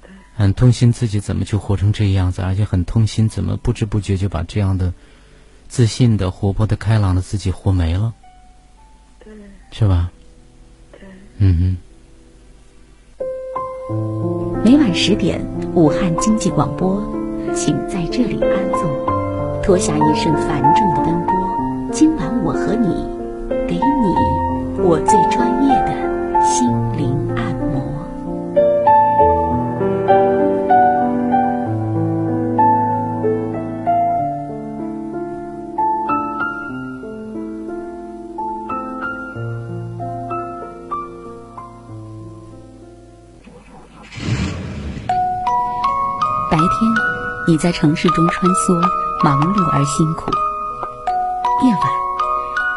[0.00, 0.10] 对。
[0.34, 4.92] 很痛心自己怎么就活成这样子，而且很痛心怎么不知不觉就把这样的
[5.68, 8.14] 自信的、活泼的、开朗的自己活没了。
[9.22, 9.32] 对。
[9.72, 10.10] 是吧？
[10.92, 11.00] 对。
[11.38, 11.76] 嗯哼。
[14.64, 15.44] 每晚十点，
[15.74, 17.02] 武汉经济广播，
[17.54, 21.90] 请在这里安坐，脱下一身繁重的奔波。
[21.92, 22.88] 今晚我和你，
[23.72, 24.82] 给你。
[24.84, 27.80] 我最专业的心灵按摩。
[46.50, 46.68] 白天，
[47.48, 48.78] 你在城市中穿梭，
[49.24, 50.30] 忙碌而辛苦；
[51.64, 51.91] 夜晚。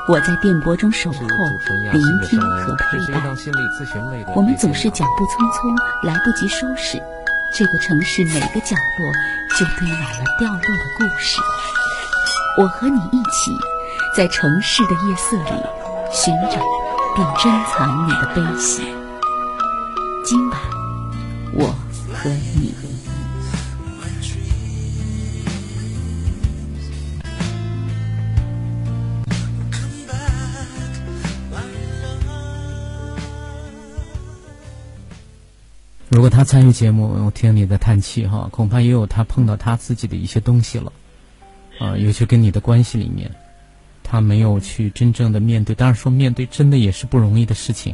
[0.07, 1.19] 我在电波中守候，
[1.91, 3.23] 聆听和陪伴。
[4.35, 7.01] 我们总是脚步匆匆，来不及收拾，
[7.51, 9.11] 这个城市每个角落
[9.57, 10.63] 就堆满了掉落的
[10.99, 11.41] 故事。
[12.59, 13.51] 我和你一起，
[14.15, 15.59] 在城市的夜色里
[16.11, 16.61] 寻找
[17.15, 18.83] 并珍藏你的悲喜。
[20.23, 20.59] 今晚，
[21.53, 21.75] 我
[22.13, 22.75] 和你。
[36.15, 40.93] 如果他参与节目，我听你的叹气哈，恐怕也有他碰到他自己的一些东西了，
[41.77, 43.29] 啊，尤其跟你的关系里面，
[44.01, 45.75] 他没有去真正的面对。
[45.75, 47.93] 当然说面对真的也是不容易的事情，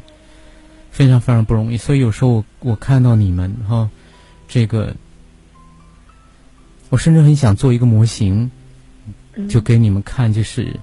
[0.92, 1.78] 非常非常不容易。
[1.78, 3.90] 所以有时候我我看到你们哈，
[4.48, 4.96] 这个，
[6.92, 8.52] 我甚至很想做一个模型，
[9.50, 10.80] 就给你们看，就是，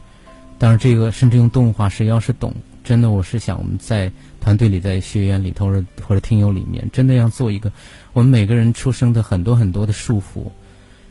[0.58, 2.52] 当然这个甚至用动画，谁要是懂。
[2.88, 5.66] 真的，我是想我们在团队里，在学员里头，
[6.02, 7.70] 或者听友里面，真的要做一个
[8.14, 10.50] 我们每个人出生的很多很多的束缚。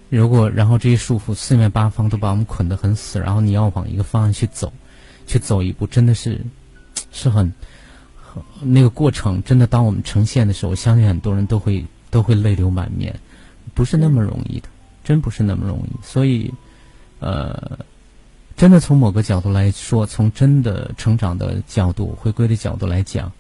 [0.10, 4.74] 如果然后这些束缚四面八方都把我们捆得很死，然后你要往一个方向去走，
[5.28, 6.42] 去走一步，真的是
[7.12, 7.54] 是很
[8.60, 9.44] 那个过程。
[9.44, 13.16] 真的，当我们呈现的时候，我相信很多人都会都会泪流满面，
[13.76, 14.68] 不是那么容易的，
[15.04, 15.92] 真不是那么容易。
[16.04, 16.52] 所以，
[17.20, 17.78] 呃。
[18.58, 23.32] 真的从某个角度来说，从真的成长的角度、回归的角度来讲，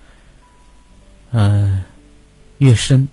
[1.32, 1.84] 呃，
[2.60, 3.08] 越深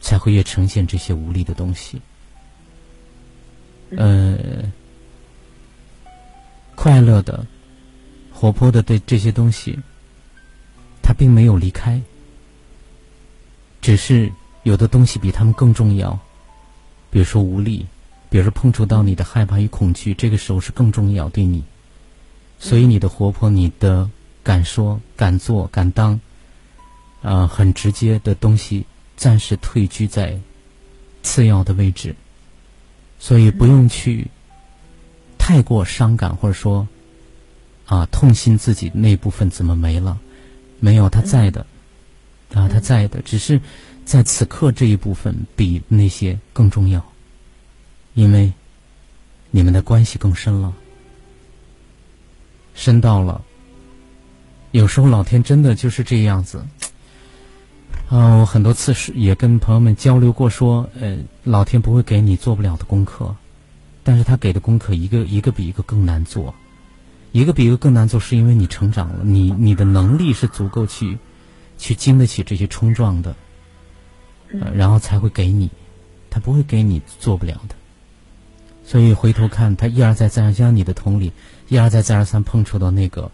[0.00, 2.02] 才会越呈现这些无力的东西。
[3.96, 4.36] 呃，
[6.74, 7.46] 快乐的、
[8.32, 9.78] 活泼的对这些东西，
[11.00, 12.02] 他并没有离开，
[13.80, 14.32] 只是
[14.64, 16.18] 有的东西比他们更重要，
[17.12, 17.86] 比如说无力。
[18.34, 21.62] 比如碰触到你的害怕与恐惧，这个时候是更重要对你，
[22.58, 24.10] 所以你的活泼、你的
[24.42, 26.18] 敢说、敢做、敢当，
[27.22, 30.36] 啊，很直接的东西，暂时退居在
[31.22, 32.16] 次要的位置，
[33.20, 34.26] 所以不用去
[35.38, 36.88] 太过伤感，或者说
[37.86, 40.18] 啊痛心自己那部分怎么没了？
[40.80, 41.64] 没有，他在的，
[42.52, 43.60] 啊，他在的，只是
[44.04, 47.13] 在此刻这一部分比那些更重要。
[48.14, 48.52] 因为
[49.50, 50.72] 你们的关系更深了，
[52.74, 53.42] 深到了，
[54.70, 56.64] 有时候老天真的就是这样子。
[58.08, 63.34] 啊，我很多次是也跟朋友们交流过，说，呃，老天不会给你做不了的功课，
[64.02, 66.54] 但是他给的功课一个一个比一个更难做，
[67.32, 71.18] 一个比一个更难做，是因为你成长了，你你的能力是足够去
[71.78, 73.34] 去经得起这些冲撞的，
[74.52, 75.70] 呃，然后才会给你，
[76.30, 77.74] 他不会给你做不了的。
[78.84, 81.32] 所以回头看，他一而再、再而三，你的同理，
[81.68, 83.30] 一而再、再而三碰触到那个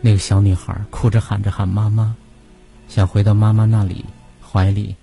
[0.00, 2.14] 那个小女孩，哭着喊着喊妈妈，
[2.88, 4.04] 想回到妈妈那里
[4.40, 4.94] 怀里，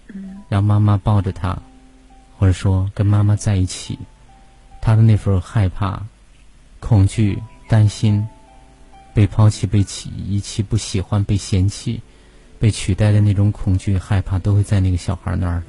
[0.48, 1.62] 让妈妈抱着她，
[2.40, 4.00] 或者说跟妈妈在一起，
[4.82, 6.02] 他的那份害怕、
[6.80, 7.38] 恐惧、
[7.68, 8.26] 担心，
[9.13, 12.02] 被抛弃、被弃遗弃、不喜欢、被嫌弃、
[12.60, 15.62] 被取代的那种恐惧、害怕，都会在那个小孩那儿。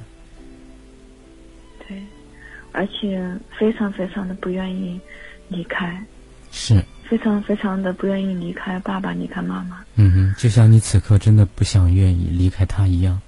[2.71, 3.21] 而且
[3.57, 4.99] 非常非常的不愿意
[5.47, 6.03] 离开，
[6.51, 9.83] 是非常非常的不愿意离开爸爸，离开妈妈。
[9.95, 13.19] 嗯哼，就像你此刻真的不想愿意离开他一样。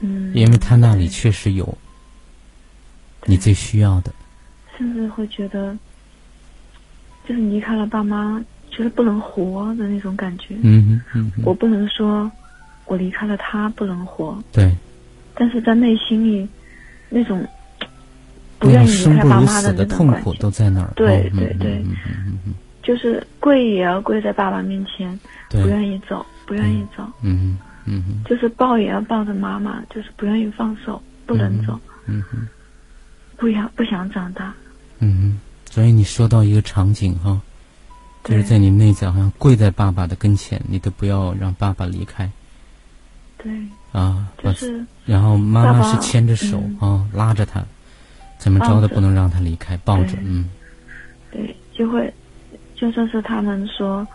[0.00, 1.76] 嗯，因为他那里确实有
[3.24, 4.12] 你最需要的。
[4.76, 5.76] 甚至会觉得，
[7.26, 8.38] 就是离开了爸妈，
[8.70, 10.54] 就就是不能活的那种感觉。
[10.62, 11.42] 嗯嗯嗯。
[11.44, 12.30] 我不能说，
[12.84, 14.40] 我离开了他不能活。
[14.52, 14.72] 对。
[15.34, 16.48] 但是在内心里，
[17.08, 17.44] 那种
[18.58, 20.92] 不愿意离开妈妈的那种痛苦都在那儿。
[20.96, 21.84] 对对对。
[22.82, 25.18] 就是跪也要跪在爸爸面前，
[25.50, 27.04] 不愿意走，不愿意走。
[27.22, 28.22] 嗯嗯。
[28.24, 31.78] 就是抱也要抱着妈妈，就是不愿意放手，不能走。
[32.06, 32.48] 嗯哼。
[33.36, 34.52] 不想不想长大。
[34.98, 35.38] 嗯，
[35.70, 37.40] 所以你说到一个场景哈，
[38.24, 42.28] 就是在你内在好像跪在爸爸的跟前，你都不要让爸爸离开。
[43.36, 43.52] 对。
[43.92, 44.84] 啊，就是。
[45.04, 47.62] 然后妈妈是牵着手啊，拉着他，
[48.38, 50.48] 怎么着都不能让他离开，抱着，嗯。
[51.30, 52.12] 对，就会，
[52.74, 54.06] 就算是他们说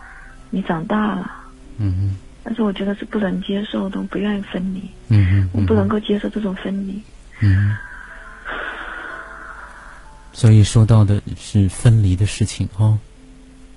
[0.50, 1.32] 你长大了，
[1.78, 7.02] 嗯嗯，但是我觉得是不能接受的，不愿意分离，嗯嗯，我不能够接受这种分离，
[7.42, 7.76] 嗯。
[10.32, 12.98] 所以说到的是分离的事情哦。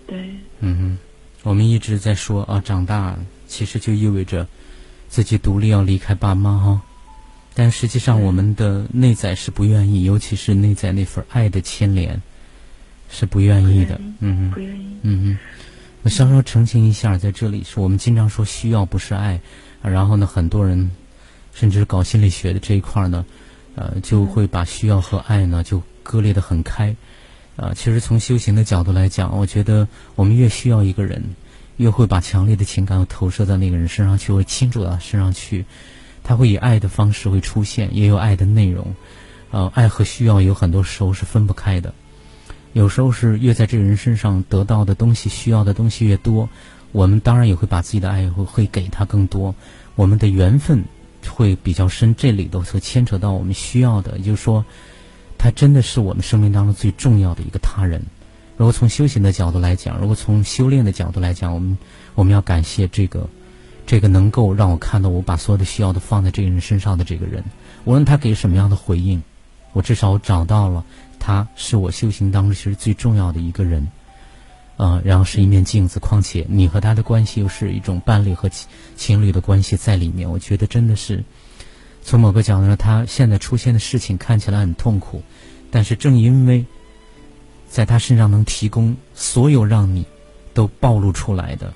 [0.06, 0.30] 对。
[0.60, 0.96] 嗯，
[1.42, 3.14] 我们一直在说啊，长大
[3.46, 4.46] 其实就意味着
[5.08, 6.80] 自己独立要离开爸妈哈。
[7.56, 12.20] 但实际上，我们的内在是不愿意，尤其是内在那份爱的牵连
[13.10, 13.98] 是不愿意的。
[14.20, 14.84] 嗯不愿意。
[15.02, 15.38] 嗯嗯。
[16.02, 19.40] 我稍稍澄清一下，在这里是我们经常说需要不是爱，
[19.82, 20.90] 然后呢，很多人
[21.54, 23.24] 甚至搞心理学的这一块呢，
[23.74, 25.82] 呃，就会把需要和爱呢就。
[26.08, 26.94] 割裂的很开，
[27.56, 31.20] 啊，其实从修行的角度来讲，我觉得我们越需要一个人，
[31.78, 35.64] 越会把强烈的情感投射在那个人身上去，会倾注到他身上去。
[36.26, 38.96] 他会以爱的方式会出现，也有爱的内容。
[39.52, 41.94] 呃，爱和需要有很多时候是分不开的。
[42.72, 46.48] 有时候是越在这个人身上得到的东西、需要的东西越多，
[46.90, 49.54] 我们当然也会把自己的爱会会给他更多。
[49.94, 50.82] 我们的缘分
[51.28, 54.64] 会比较深，这里头所牵扯到我们需要的，也就是说。
[55.38, 58.00] 他真的是我们生命当中最重要的一个他人。
[58.56, 61.76] 如果从修行的角度来讲，如果从修炼的角度来讲，我们
[62.14, 63.28] 我们要感谢这个，
[63.86, 67.42] 这个能够让我看到我把所有的需要都放在这个人身上的这个人。
[67.84, 69.22] 无论他给什么样的回应，
[69.72, 70.84] 我至少找到了
[71.18, 73.86] 他是我修行当中其实最重要的一个人。
[74.76, 75.98] 啊，然后是一面镜子。
[75.98, 78.50] 况且你和他的关系又是一种伴侣和
[78.94, 81.24] 情侣的关系在里面，我觉得真的是。
[82.02, 85.22] 从某个角度上，他现在出现的事情看起来很痛苦，
[85.70, 86.66] 但是正因为，
[87.70, 90.04] 在他身上能提供所有让你
[90.52, 91.72] 都暴露出来的、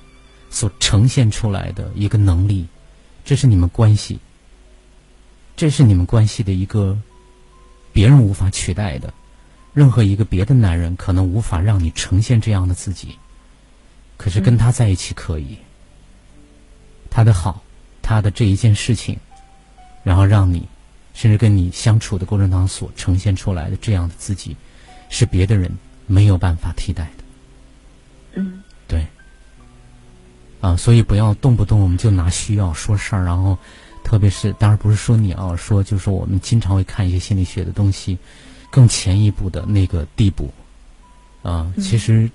[0.51, 2.67] 所呈现出来的一个能力，
[3.25, 4.19] 这是你们关系，
[5.55, 6.95] 这是你们关系的一个
[7.91, 9.11] 别人无法取代的，
[9.73, 13.17] 任何一个别的男人可能无法让你呈现这样的自己，
[14.17, 15.57] 可是跟他在一起可以，
[17.09, 17.63] 他的好，
[18.03, 19.17] 他的这一件事情。
[20.03, 20.67] 然后让你，
[21.13, 24.57] 甚至跟你相处的过程当中所呈现出来的这样的自己，
[25.09, 25.71] 是别的人
[26.07, 27.23] 没有办法替代的。
[28.33, 28.63] 嗯，
[30.61, 33.57] 啊，所以不要动不动我们就拿需要说事儿，然后，
[34.03, 38.17] 特别是当然不是说你啊，说就是我们经常会看一些心理学的东西，
[38.69, 40.49] 更前一步的那个地步。
[41.43, 42.29] 啊，其实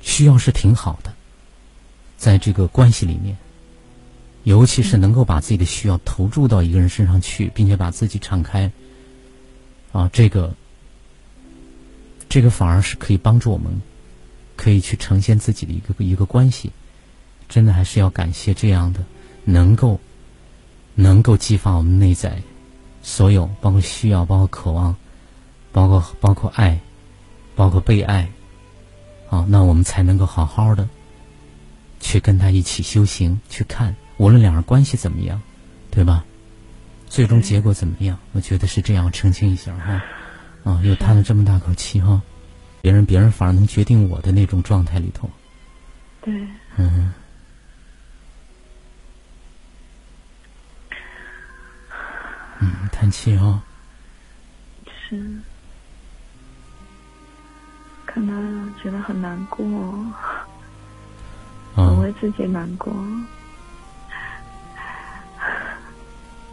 [0.00, 1.12] 需要是挺好的，
[2.16, 3.36] 在这个关系里面。
[4.44, 8.70] 尤其是能够把自己的需要投注到一个人身上去，并且把自己敞开，
[9.90, 10.54] 啊，这个，
[12.28, 13.82] 这个反而是可以帮助我们，
[14.54, 16.70] 可以去呈现自己的一个一个关系。
[17.48, 19.00] 真的还是要感谢这样的，
[19.44, 20.00] 能够，
[20.94, 22.40] 能够激发我们内在
[23.02, 24.94] 所有，包括需要，包括渴望，
[25.72, 26.78] 包括包括爱，
[27.54, 28.28] 包括被爱，
[29.30, 30.88] 啊，那我们才能够好好的
[32.00, 33.94] 去跟他一起修行，去看。
[34.18, 35.40] 无论两人关系怎么样，
[35.90, 36.24] 对吧？
[37.06, 38.18] 最终结果怎么样？
[38.32, 40.02] 我觉得是这样，澄清一下哈。
[40.64, 42.20] 啊，又叹了这么大口气哈。
[42.82, 45.30] 别人，别人反而能决定我的那种状态里头。
[46.22, 46.34] 对。
[46.76, 47.12] 嗯。
[52.60, 53.60] 嗯，叹气哦。
[54.86, 55.40] 是。
[58.06, 58.32] 看他
[58.82, 59.62] 觉得很难过，
[61.74, 62.90] 我为自己难过。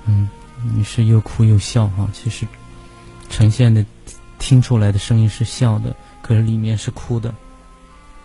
[0.05, 0.27] 嗯，
[0.75, 2.45] 你是又哭又笑哈，其实
[3.29, 3.85] 呈现的
[4.39, 7.33] 听出来的声音是笑的，可是里面是哭的。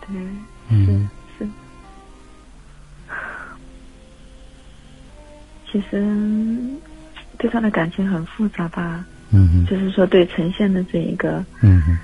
[0.01, 0.09] 对，
[0.67, 1.47] 嗯，是。
[5.71, 6.77] 其实
[7.39, 9.03] 对他的感情很复杂吧。
[9.31, 9.65] 嗯哼。
[9.65, 11.97] 就是说对呈现的这一个嗯哼。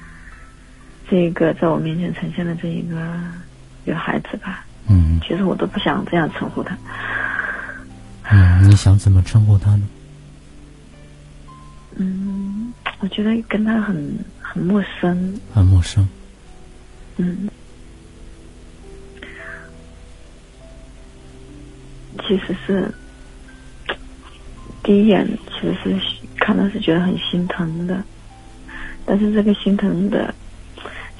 [1.07, 2.97] 这一个在我面前呈现的这一个
[3.83, 4.65] 女孩子吧。
[4.87, 6.75] 嗯其实我都不想这样称呼他。
[8.31, 9.87] 嗯你想怎么称呼他呢？
[11.97, 15.39] 嗯我觉得跟他很很陌生。
[15.53, 16.07] 很陌生。
[17.17, 17.47] 嗯。
[22.27, 22.91] 其实是
[24.85, 28.03] 第一眼其实是看到是觉得很心疼的，
[29.03, 30.31] 但是这个心疼的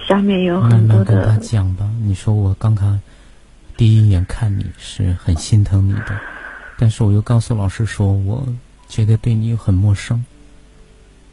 [0.07, 1.05] 下面有很多的。
[1.05, 3.01] 跟他讲吧，你说我刚刚
[3.75, 6.15] 第一眼看你是很心疼你的，
[6.77, 8.47] 但是我又告诉老师说，我
[8.87, 10.23] 觉得对你很陌生。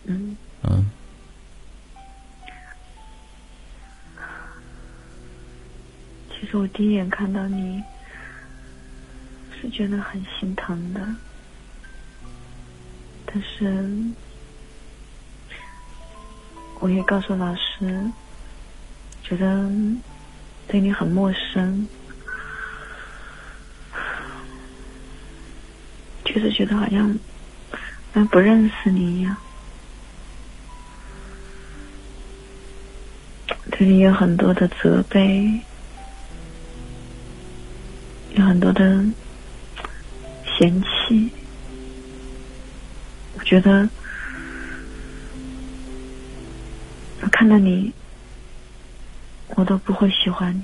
[0.06, 0.34] 嗯。
[0.62, 0.90] 嗯。
[6.30, 7.82] 其实我第一眼看到你。
[9.60, 11.00] 是觉得很心疼的，
[13.34, 13.94] 但是
[16.80, 18.04] 我也告诉老师，
[19.22, 19.70] 觉得
[20.68, 21.88] 对你很陌生，
[26.24, 27.18] 就是觉得好像
[28.28, 29.34] 不认识你一样，
[33.70, 35.58] 对你有很多的责备，
[38.34, 39.02] 有很多的。
[40.58, 41.32] 嫌弃，
[43.52, 43.86] 觉得
[47.20, 47.92] 我看到你，
[49.56, 50.62] 我都不会喜欢你。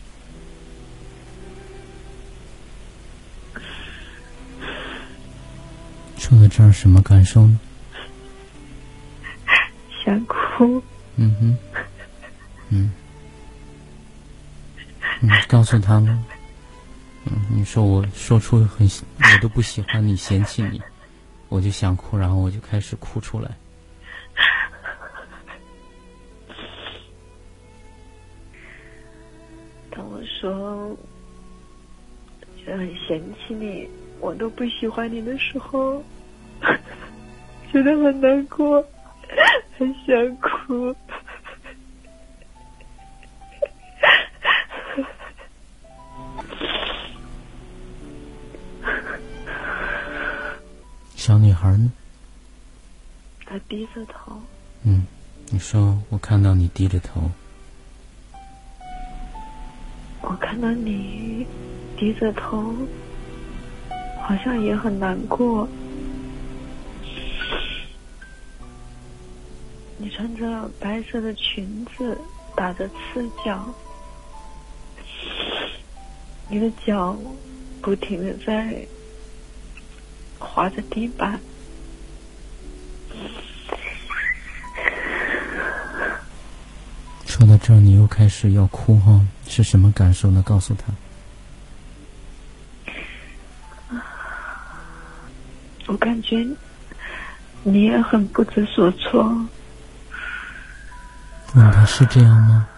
[6.16, 7.60] 说到这儿，什么感受呢？
[10.02, 10.82] 想哭。
[11.16, 11.58] 嗯哼。
[12.70, 12.90] 嗯。
[15.20, 16.24] 你，告诉他们。
[17.26, 20.80] 嗯，你说我说出很，我都不喜欢你，嫌弃你，
[21.48, 23.50] 我就想哭，然后我就开始哭出来。
[29.90, 30.96] 当我说
[32.56, 33.88] 觉得很嫌弃你，
[34.20, 36.02] 我都不喜欢你的时候，
[37.72, 38.84] 觉得很难过，
[39.78, 40.94] 很想哭。
[51.28, 51.92] 小女孩呢？
[53.44, 54.40] 她低着头。
[54.84, 55.06] 嗯，
[55.50, 57.30] 你说我看到你低着头。
[60.22, 61.46] 我看到你
[61.98, 62.74] 低着头，
[64.22, 65.68] 好像也很难过。
[69.98, 72.16] 你穿着白色的裙子，
[72.56, 73.68] 打着赤脚，
[76.48, 77.14] 你的脚
[77.82, 78.88] 不停的在。
[80.38, 81.40] 划着地板，
[87.26, 89.20] 说到这儿，你又开始要哭哈？
[89.46, 90.42] 是什么感受呢？
[90.44, 90.92] 告诉他。
[95.86, 96.46] 我感觉
[97.62, 99.24] 你也很不知所措。
[101.54, 102.68] 问他是这样吗？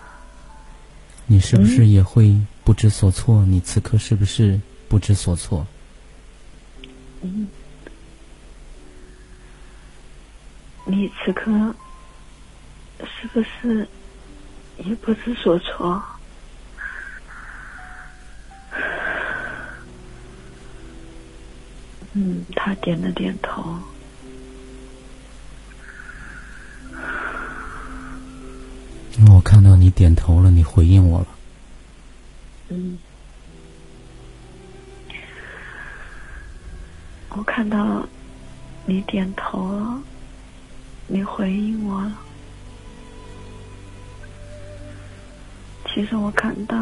[1.26, 3.44] 你是不是也会不知所措？
[3.46, 5.66] 你此刻是不是不知所措？
[7.22, 7.48] 嗯，
[10.86, 11.74] 你此刻
[13.00, 13.86] 是不是
[14.78, 16.02] 也不知所措？
[22.12, 23.78] 嗯，他点了点头。
[29.28, 31.26] 我看到你点头了，你回应我了。
[32.70, 32.98] 嗯。
[37.30, 38.04] 我看到
[38.84, 40.02] 你点头了，
[41.06, 42.18] 你回应我了。
[45.86, 46.76] 其实我看到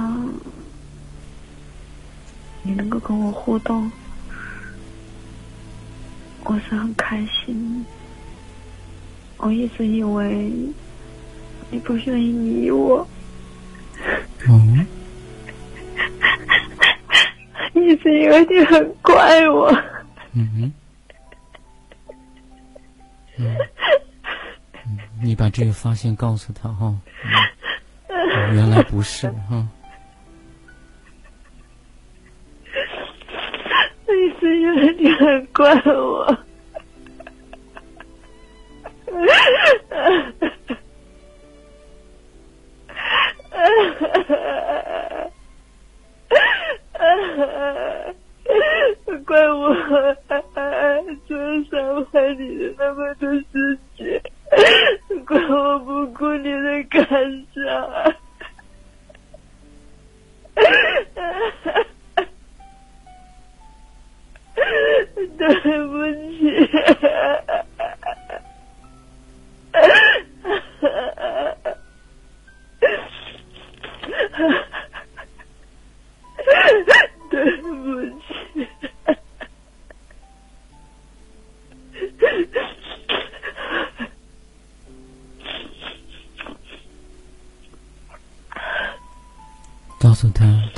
[2.63, 3.91] 你能够跟我互动，
[6.45, 7.85] 我是很开心。
[9.37, 10.53] 我一直以为
[11.71, 13.07] 你不愿意理我，
[14.49, 14.87] 嗯，
[17.75, 19.71] 一直以为你很怪我。
[20.33, 20.73] 嗯哼，
[23.39, 23.57] 嗯，
[25.23, 26.95] 你把这个发现告诉他哈，
[28.53, 29.67] 原来不是哈。
[34.09, 36.37] 一直以为你很怪我。
[49.29, 53.45] 怪我做伤害你的那么多事
[53.95, 54.19] 情，
[55.27, 57.07] 怪我不顾你的感
[57.55, 57.61] 受，
[65.37, 65.47] 对
[65.87, 65.95] 不
[66.33, 67.15] 起，对不
[67.45, 67.48] 起。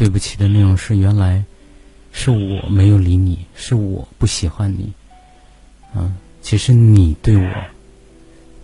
[0.01, 1.45] 对不起的内容是原来
[2.11, 4.91] 是我没有理你，是我不喜欢你。
[5.95, 7.47] 啊，其实你对我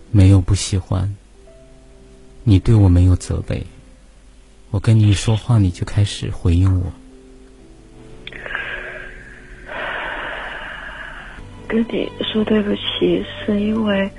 [0.09, 1.15] 没有不喜欢，
[2.43, 3.63] 你对我没有责备。
[4.71, 6.91] 我跟你说话，你就开始回应我。
[11.67, 14.09] 跟你说对不起，是因为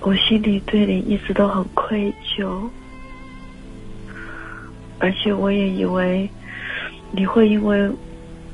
[0.00, 2.68] 我心里对你一直都很愧疚，
[4.98, 6.28] 而且我也以为
[7.12, 7.90] 你会因为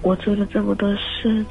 [0.03, 1.45] 我做了这么多事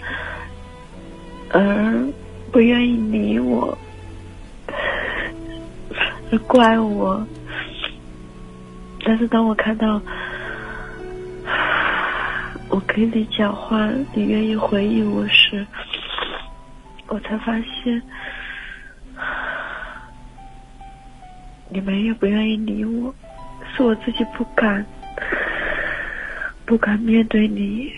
[1.49, 2.07] 而
[2.51, 3.77] 不愿意理我，
[6.31, 7.25] 而怪我。
[9.05, 10.01] 但是当我看到
[12.69, 15.65] 我跟你讲话，你愿意回应我时，
[17.07, 18.01] 我才发现
[21.69, 23.13] 你们也不愿意理我，
[23.75, 24.85] 是我自己不敢，
[26.65, 27.91] 不敢面对你。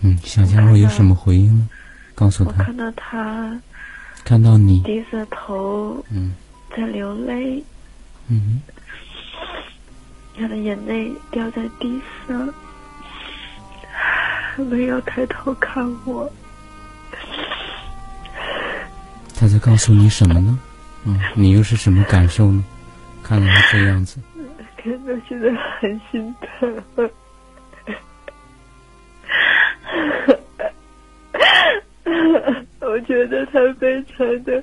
[0.00, 1.68] 嗯小家伙有什么回应呢？
[2.14, 2.50] 告诉他。
[2.50, 3.60] 我看到他，
[4.24, 6.32] 看到你低着头，嗯，
[6.74, 7.62] 在流泪，
[8.28, 8.62] 嗯，
[10.38, 12.54] 他的眼泪掉在地上，
[14.64, 16.30] 没有抬头看我。
[19.38, 20.58] 他在告诉你什么呢？
[21.04, 22.64] 嗯，你又是什么感受呢？
[23.22, 24.20] 看到他这样子，
[24.76, 25.48] 看到现在
[25.78, 26.82] 很心疼。
[32.80, 34.62] 我觉得他非常的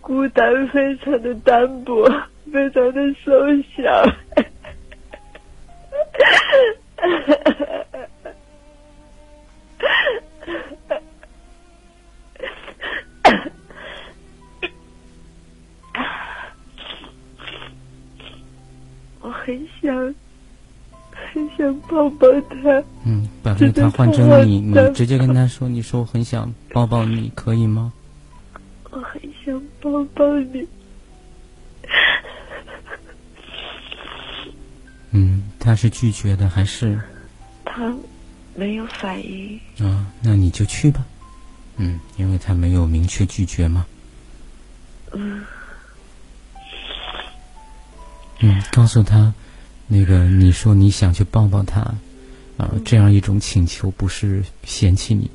[0.00, 2.08] 孤单，非常的单薄，
[2.52, 3.32] 非常的瘦
[3.74, 3.82] 小。
[22.42, 22.82] 他。
[23.04, 27.92] 嗯，把这个他换成你，你直接跟他说：“你说我很想抱抱你，可以吗？”
[28.90, 30.66] 我很想抱抱你。
[35.12, 37.00] 嗯，他是拒绝的还是？
[37.64, 37.92] 他
[38.54, 39.58] 没有反应。
[39.78, 41.04] 啊，那你就去吧。
[41.76, 43.86] 嗯，因为他没有明确拒绝嘛。
[45.12, 45.42] 嗯。
[48.40, 49.32] 嗯，告诉他。
[49.92, 51.84] 那个，你说你想去抱抱他，
[52.60, 55.30] 啊，这样一种请求不是嫌弃你，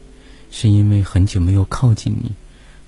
[0.52, 2.32] 是因为很久没有靠近你，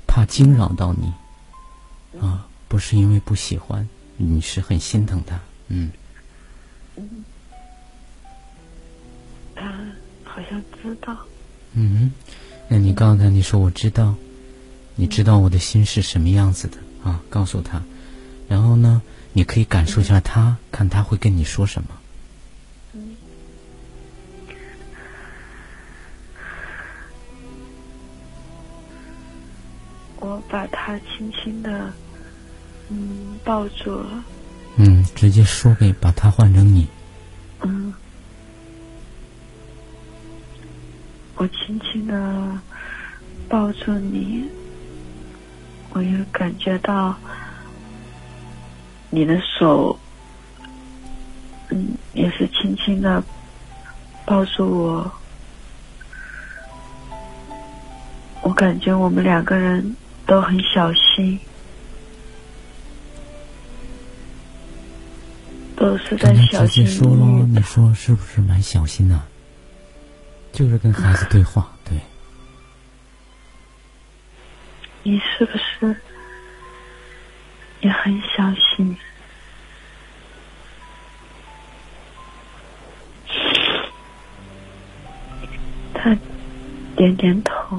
[0.06, 5.92] 怕惊扰到你，啊，不是因为不喜欢，你是很心疼他，嗯。
[9.56, 9.74] 他
[10.24, 11.18] 好像知道。
[11.74, 12.12] 嗯，
[12.68, 14.14] 那你告诉他，你说我知道，
[14.96, 17.20] 你知道我的心是什么样子的啊？
[17.30, 17.82] 告诉他，
[18.48, 19.02] 然后呢？
[19.34, 21.90] 你可以感受一下他，看他会跟你说什么。
[30.50, 31.92] 把他轻轻的，
[32.90, 34.24] 嗯，抱住了。
[34.78, 36.88] 嗯，直接说给把他换成你。
[37.62, 37.94] 嗯。
[41.36, 42.60] 我轻轻的
[43.48, 44.44] 抱住你，
[45.92, 47.16] 我又感觉到。
[49.10, 49.98] 你的手，
[51.70, 53.24] 嗯，也是轻轻的
[54.26, 55.12] 抱住我。
[58.42, 59.96] 我感觉我们两个人
[60.28, 61.40] 都很小心，
[65.78, 66.86] 都是在小心。
[66.86, 69.20] 直接说喽，你说是不是蛮小心的？
[70.52, 71.98] 就是跟孩子对话，对。
[75.04, 75.96] 你是不是？
[77.80, 78.98] 也很小心。
[85.94, 86.16] 他
[86.96, 87.78] 点点头，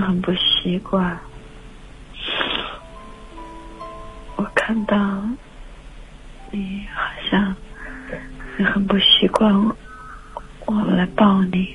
[0.00, 1.18] 很不习惯。
[4.36, 4.96] 我看到
[6.50, 7.54] 你好像
[8.58, 9.76] 也很不习惯我，
[10.66, 11.74] 我来抱你。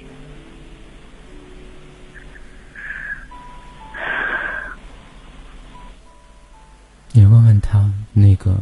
[7.13, 8.55] 你问问他那个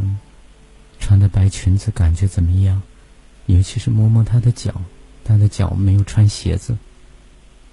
[0.99, 2.81] 穿的白裙子感觉怎么样？
[3.47, 4.73] 尤其是摸摸他的脚，
[5.23, 6.77] 他的脚没有穿鞋子，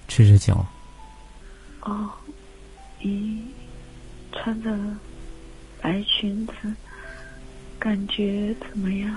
[0.07, 0.65] 赤着脚。
[1.87, 2.09] 哦，
[3.01, 3.41] 你
[4.33, 4.69] 穿着
[5.81, 6.53] 白裙子，
[7.79, 9.09] 感觉怎么样？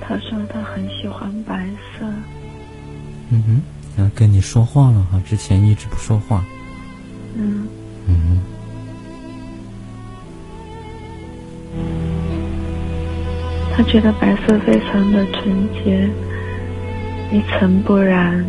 [0.00, 2.06] 他说他很喜欢白色。
[3.28, 3.60] 嗯哼，
[3.98, 6.42] 然后跟你说话了哈，之前一直不说话。
[7.36, 7.68] 嗯。
[8.08, 8.40] 嗯。
[13.76, 16.08] 他觉得白色非常的纯洁，
[17.30, 18.42] 一尘不染。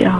[0.00, 0.10] 要，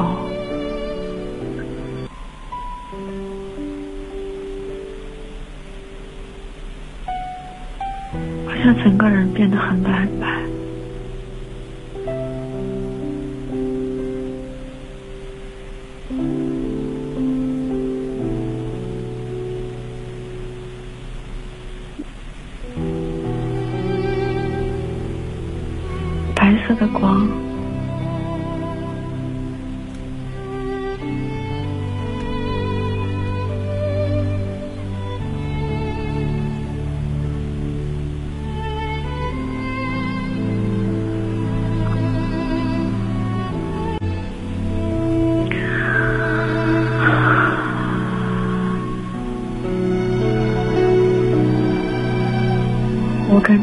[8.47, 10.26] 好像整个人变得很白白，
[26.35, 27.30] 白色的光。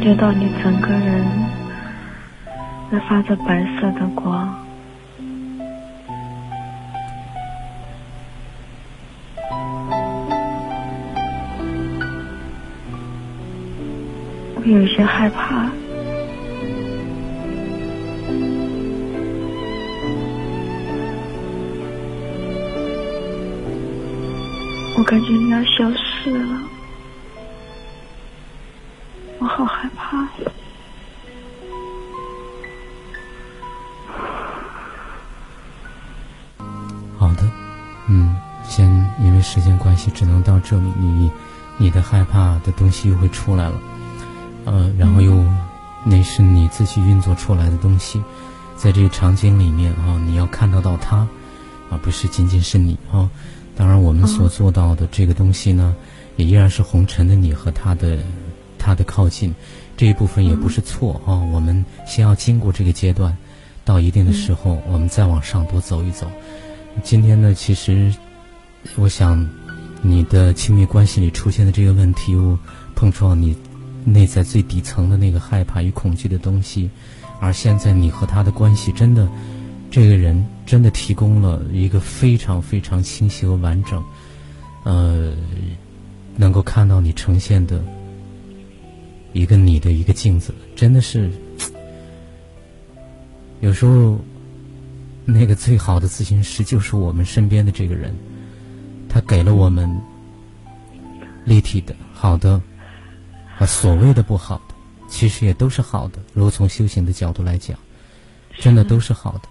[0.08, 1.26] 觉到你整个人。
[2.89, 4.55] 在发着白色的光，
[14.55, 15.70] 我有些害怕，
[24.97, 26.07] 我感觉你要消失
[40.68, 41.07] 系，只能到这里。
[41.07, 41.32] 你，
[41.78, 43.80] 你的害怕的东西又会出来了，
[44.65, 45.43] 呃，然后又，
[46.03, 48.22] 那是你自己运作出来的东西，
[48.76, 51.18] 在这个场景里面啊，你要看得到他，
[51.89, 53.30] 啊，不是仅仅是你啊。
[53.76, 55.95] 当然，我们所做到的这个东西呢，
[56.36, 58.18] 也依然是红尘的你和他的，
[58.80, 59.53] 他的靠近，
[59.95, 61.36] 这一部分也不是错啊。
[61.53, 63.38] 我们先要经过这个阶段，
[63.86, 66.30] 到一定的时候，我们再往上多走一走。
[67.03, 68.13] 今天呢，其实。
[68.95, 69.45] 我想，
[70.02, 72.58] 你的亲密关系里出现的这个问题，又
[72.95, 73.56] 碰撞你
[74.06, 76.89] 内在最底层的那个害怕与恐惧的东西，
[77.39, 79.28] 而现在你和他的关系，真的，
[79.91, 84.02] 这个人真的提供了一个非常非常清晰和完整，
[84.84, 85.34] 呃，
[86.36, 87.84] 能够看到你呈现的
[89.34, 91.30] 一个你的一个镜子，真的是，
[93.60, 94.20] 有时候
[95.26, 98.16] 那个最好的咨询师就是我们身边的这个人。
[99.10, 99.89] 他给了我们
[101.45, 102.62] 立体的、好的，
[103.58, 104.76] 啊，所谓的不好的，
[105.08, 106.20] 其实也都是好的。
[106.34, 107.78] 如果从修行的角度来讲，
[108.60, 109.49] 真的都是好的。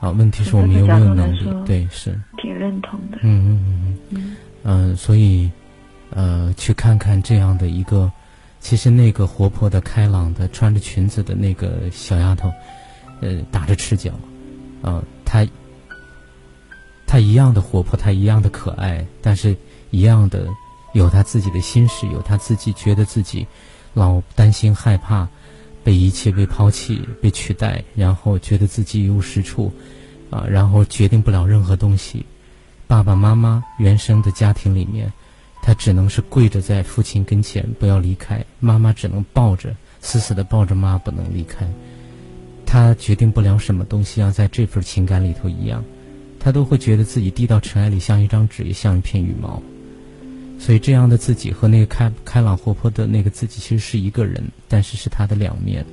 [0.00, 1.48] 啊，问题是我们有没有能力？
[1.64, 3.18] 对，是挺认同的。
[3.22, 4.36] 嗯嗯嗯嗯。
[4.64, 5.50] 嗯，所以，
[6.10, 8.10] 呃，去看看这样的一个，
[8.60, 12.52] 其实那个活泼的、开朗的、穿着裙子的那个小丫头，
[13.20, 14.12] 呃，打着赤脚，
[14.82, 15.46] 啊，她。
[17.06, 19.56] 他一样的活泼，他一样的可爱，但是
[19.90, 20.48] 一样的
[20.92, 23.46] 有他自己的心事，有他自己觉得自己
[23.94, 25.28] 老担心害怕
[25.84, 29.72] 被一切被抛弃、被取代，然后觉得自己一无是处，
[30.30, 32.26] 啊，然后决定不了任何东西。
[32.88, 35.12] 爸爸妈妈原生的家庭里面，
[35.62, 41.66] 他只能是跪着在父亲跟前不要离开，妈妈只能抱着死死的抱着妈不能离开。
[42.64, 45.84] 他决定不了什么东西，要在这份情感里头一样。
[46.46, 49.60] 他都会觉得自己低到尘埃里像一张纸，也像一片羽毛。
[50.60, 55.84] 所以，这样的自己和那个开开朗活泼的那个自己其实是一个人，但是是他的两面。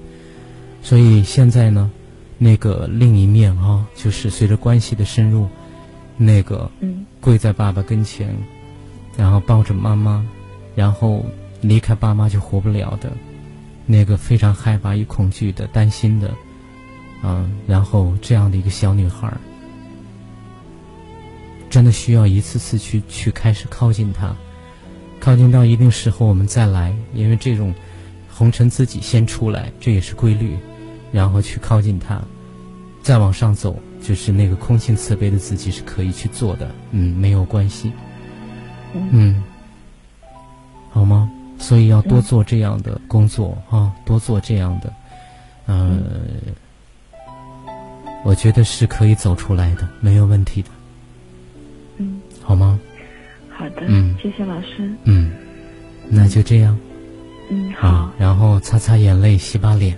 [0.83, 1.89] 所以现在呢，
[2.37, 5.47] 那个另一面啊，就是随着关系的深入，
[6.17, 6.69] 那个
[7.19, 8.29] 跪在爸爸跟前，
[9.17, 10.23] 然后抱着妈妈，
[10.75, 11.25] 然后
[11.61, 13.11] 离开爸妈就活不了的，
[13.87, 16.31] 那个非常害怕与恐惧的、担心的，
[17.23, 19.35] 嗯，然后这样的一个小女孩。
[21.73, 24.35] 真的需要一次次去去开始靠近他，
[25.19, 27.73] 靠近到一定时候我们再来，因为这种
[28.31, 30.55] 红尘自己先出来，这也是规律。
[31.11, 32.21] 然后去靠近他，
[33.01, 36.69] 再往上走，就是那个空性慈悲的自己是可以去做的。
[36.91, 37.91] 嗯，没有关系。
[38.93, 39.43] 嗯，
[40.91, 41.27] 好吗？
[41.57, 44.93] 所以要多做这样的工作啊，多做这样的，
[45.65, 45.99] 呃，
[48.23, 50.69] 我觉得是可以走出来的，没有问题的。
[51.97, 52.79] 嗯，好吗？
[53.49, 53.83] 好的。
[53.87, 54.91] 嗯，谢谢老师。
[55.03, 55.31] 嗯，
[56.09, 56.77] 那就这样。
[57.49, 58.11] 嗯，好。
[58.17, 59.97] 然后擦擦眼泪，洗把脸，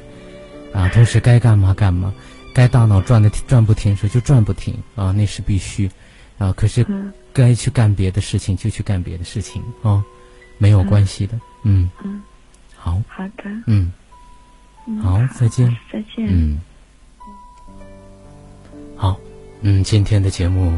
[0.73, 2.13] 啊，同时该干嘛干嘛，
[2.53, 5.89] 该大脑转的转不停时就转不停啊，那是必须
[6.37, 6.51] 啊。
[6.53, 6.85] 可是
[7.31, 10.03] 该去干别的事情就去干别的事情啊，
[10.57, 11.39] 没有关系的。
[11.63, 12.21] 嗯嗯，
[12.75, 13.43] 好好的。
[13.67, 13.91] 嗯，
[15.01, 15.69] 好，再见。
[15.91, 16.27] 再见。
[16.27, 16.59] 嗯，
[18.95, 19.17] 好，
[19.61, 20.77] 嗯，今天的节目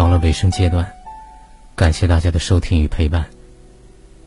[0.00, 0.90] 到了尾声阶段，
[1.76, 3.28] 感谢大家的收听与陪伴。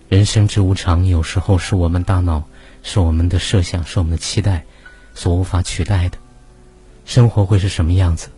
[0.07, 2.43] 人生之无常，有时候是我们大脑、
[2.83, 4.63] 是我们的设想、是我们的期待
[5.15, 6.17] 所无法取代的。
[7.05, 8.29] 生活会是什么样子？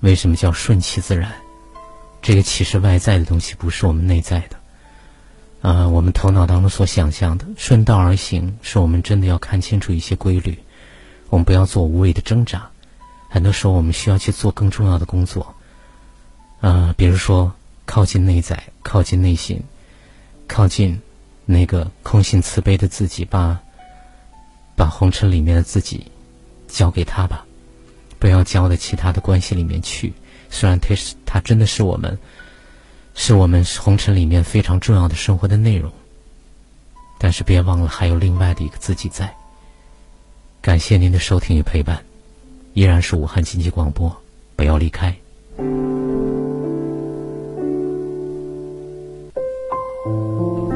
[0.00, 1.32] 为什么叫顺其自然？
[2.20, 5.70] 这个其实外在的东西，不是我们内在的。
[5.70, 10.58] 啊，我们头脑当中所想象的，顺道而行，是我们真的要看清楚一些规律。
[11.28, 12.68] 我们不要做无谓的挣扎。
[13.28, 15.54] 很多时候，我们需要去做更重要的工作。
[16.60, 17.52] 啊，比如说
[17.84, 19.62] 靠近内在，靠近内心。
[20.48, 20.96] 靠近
[21.44, 23.60] 那个空性慈悲的自己，把
[24.76, 26.06] 把红尘里面的自己
[26.68, 27.44] 交给他吧，
[28.20, 30.12] 不要交到其他的关系里面去。
[30.48, 32.16] 虽然他是他真的是我们，
[33.16, 35.92] 是我们红尘里面非常重要的生活的内容，
[37.18, 39.34] 但是别忘了还有另外的一个自己在。
[40.62, 42.00] 感谢您的收听与陪伴，
[42.74, 44.16] 依然是武汉经济广播，
[44.54, 45.12] 不要离开。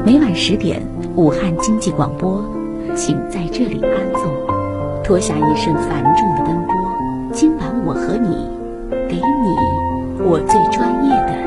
[0.03, 0.81] 每晚十点
[1.15, 2.43] 武汉经济广播
[2.95, 6.75] 请在这里安坐脱下一身繁重的奔波。
[7.31, 8.49] 今晚我和你
[9.07, 11.40] 给你我最专业的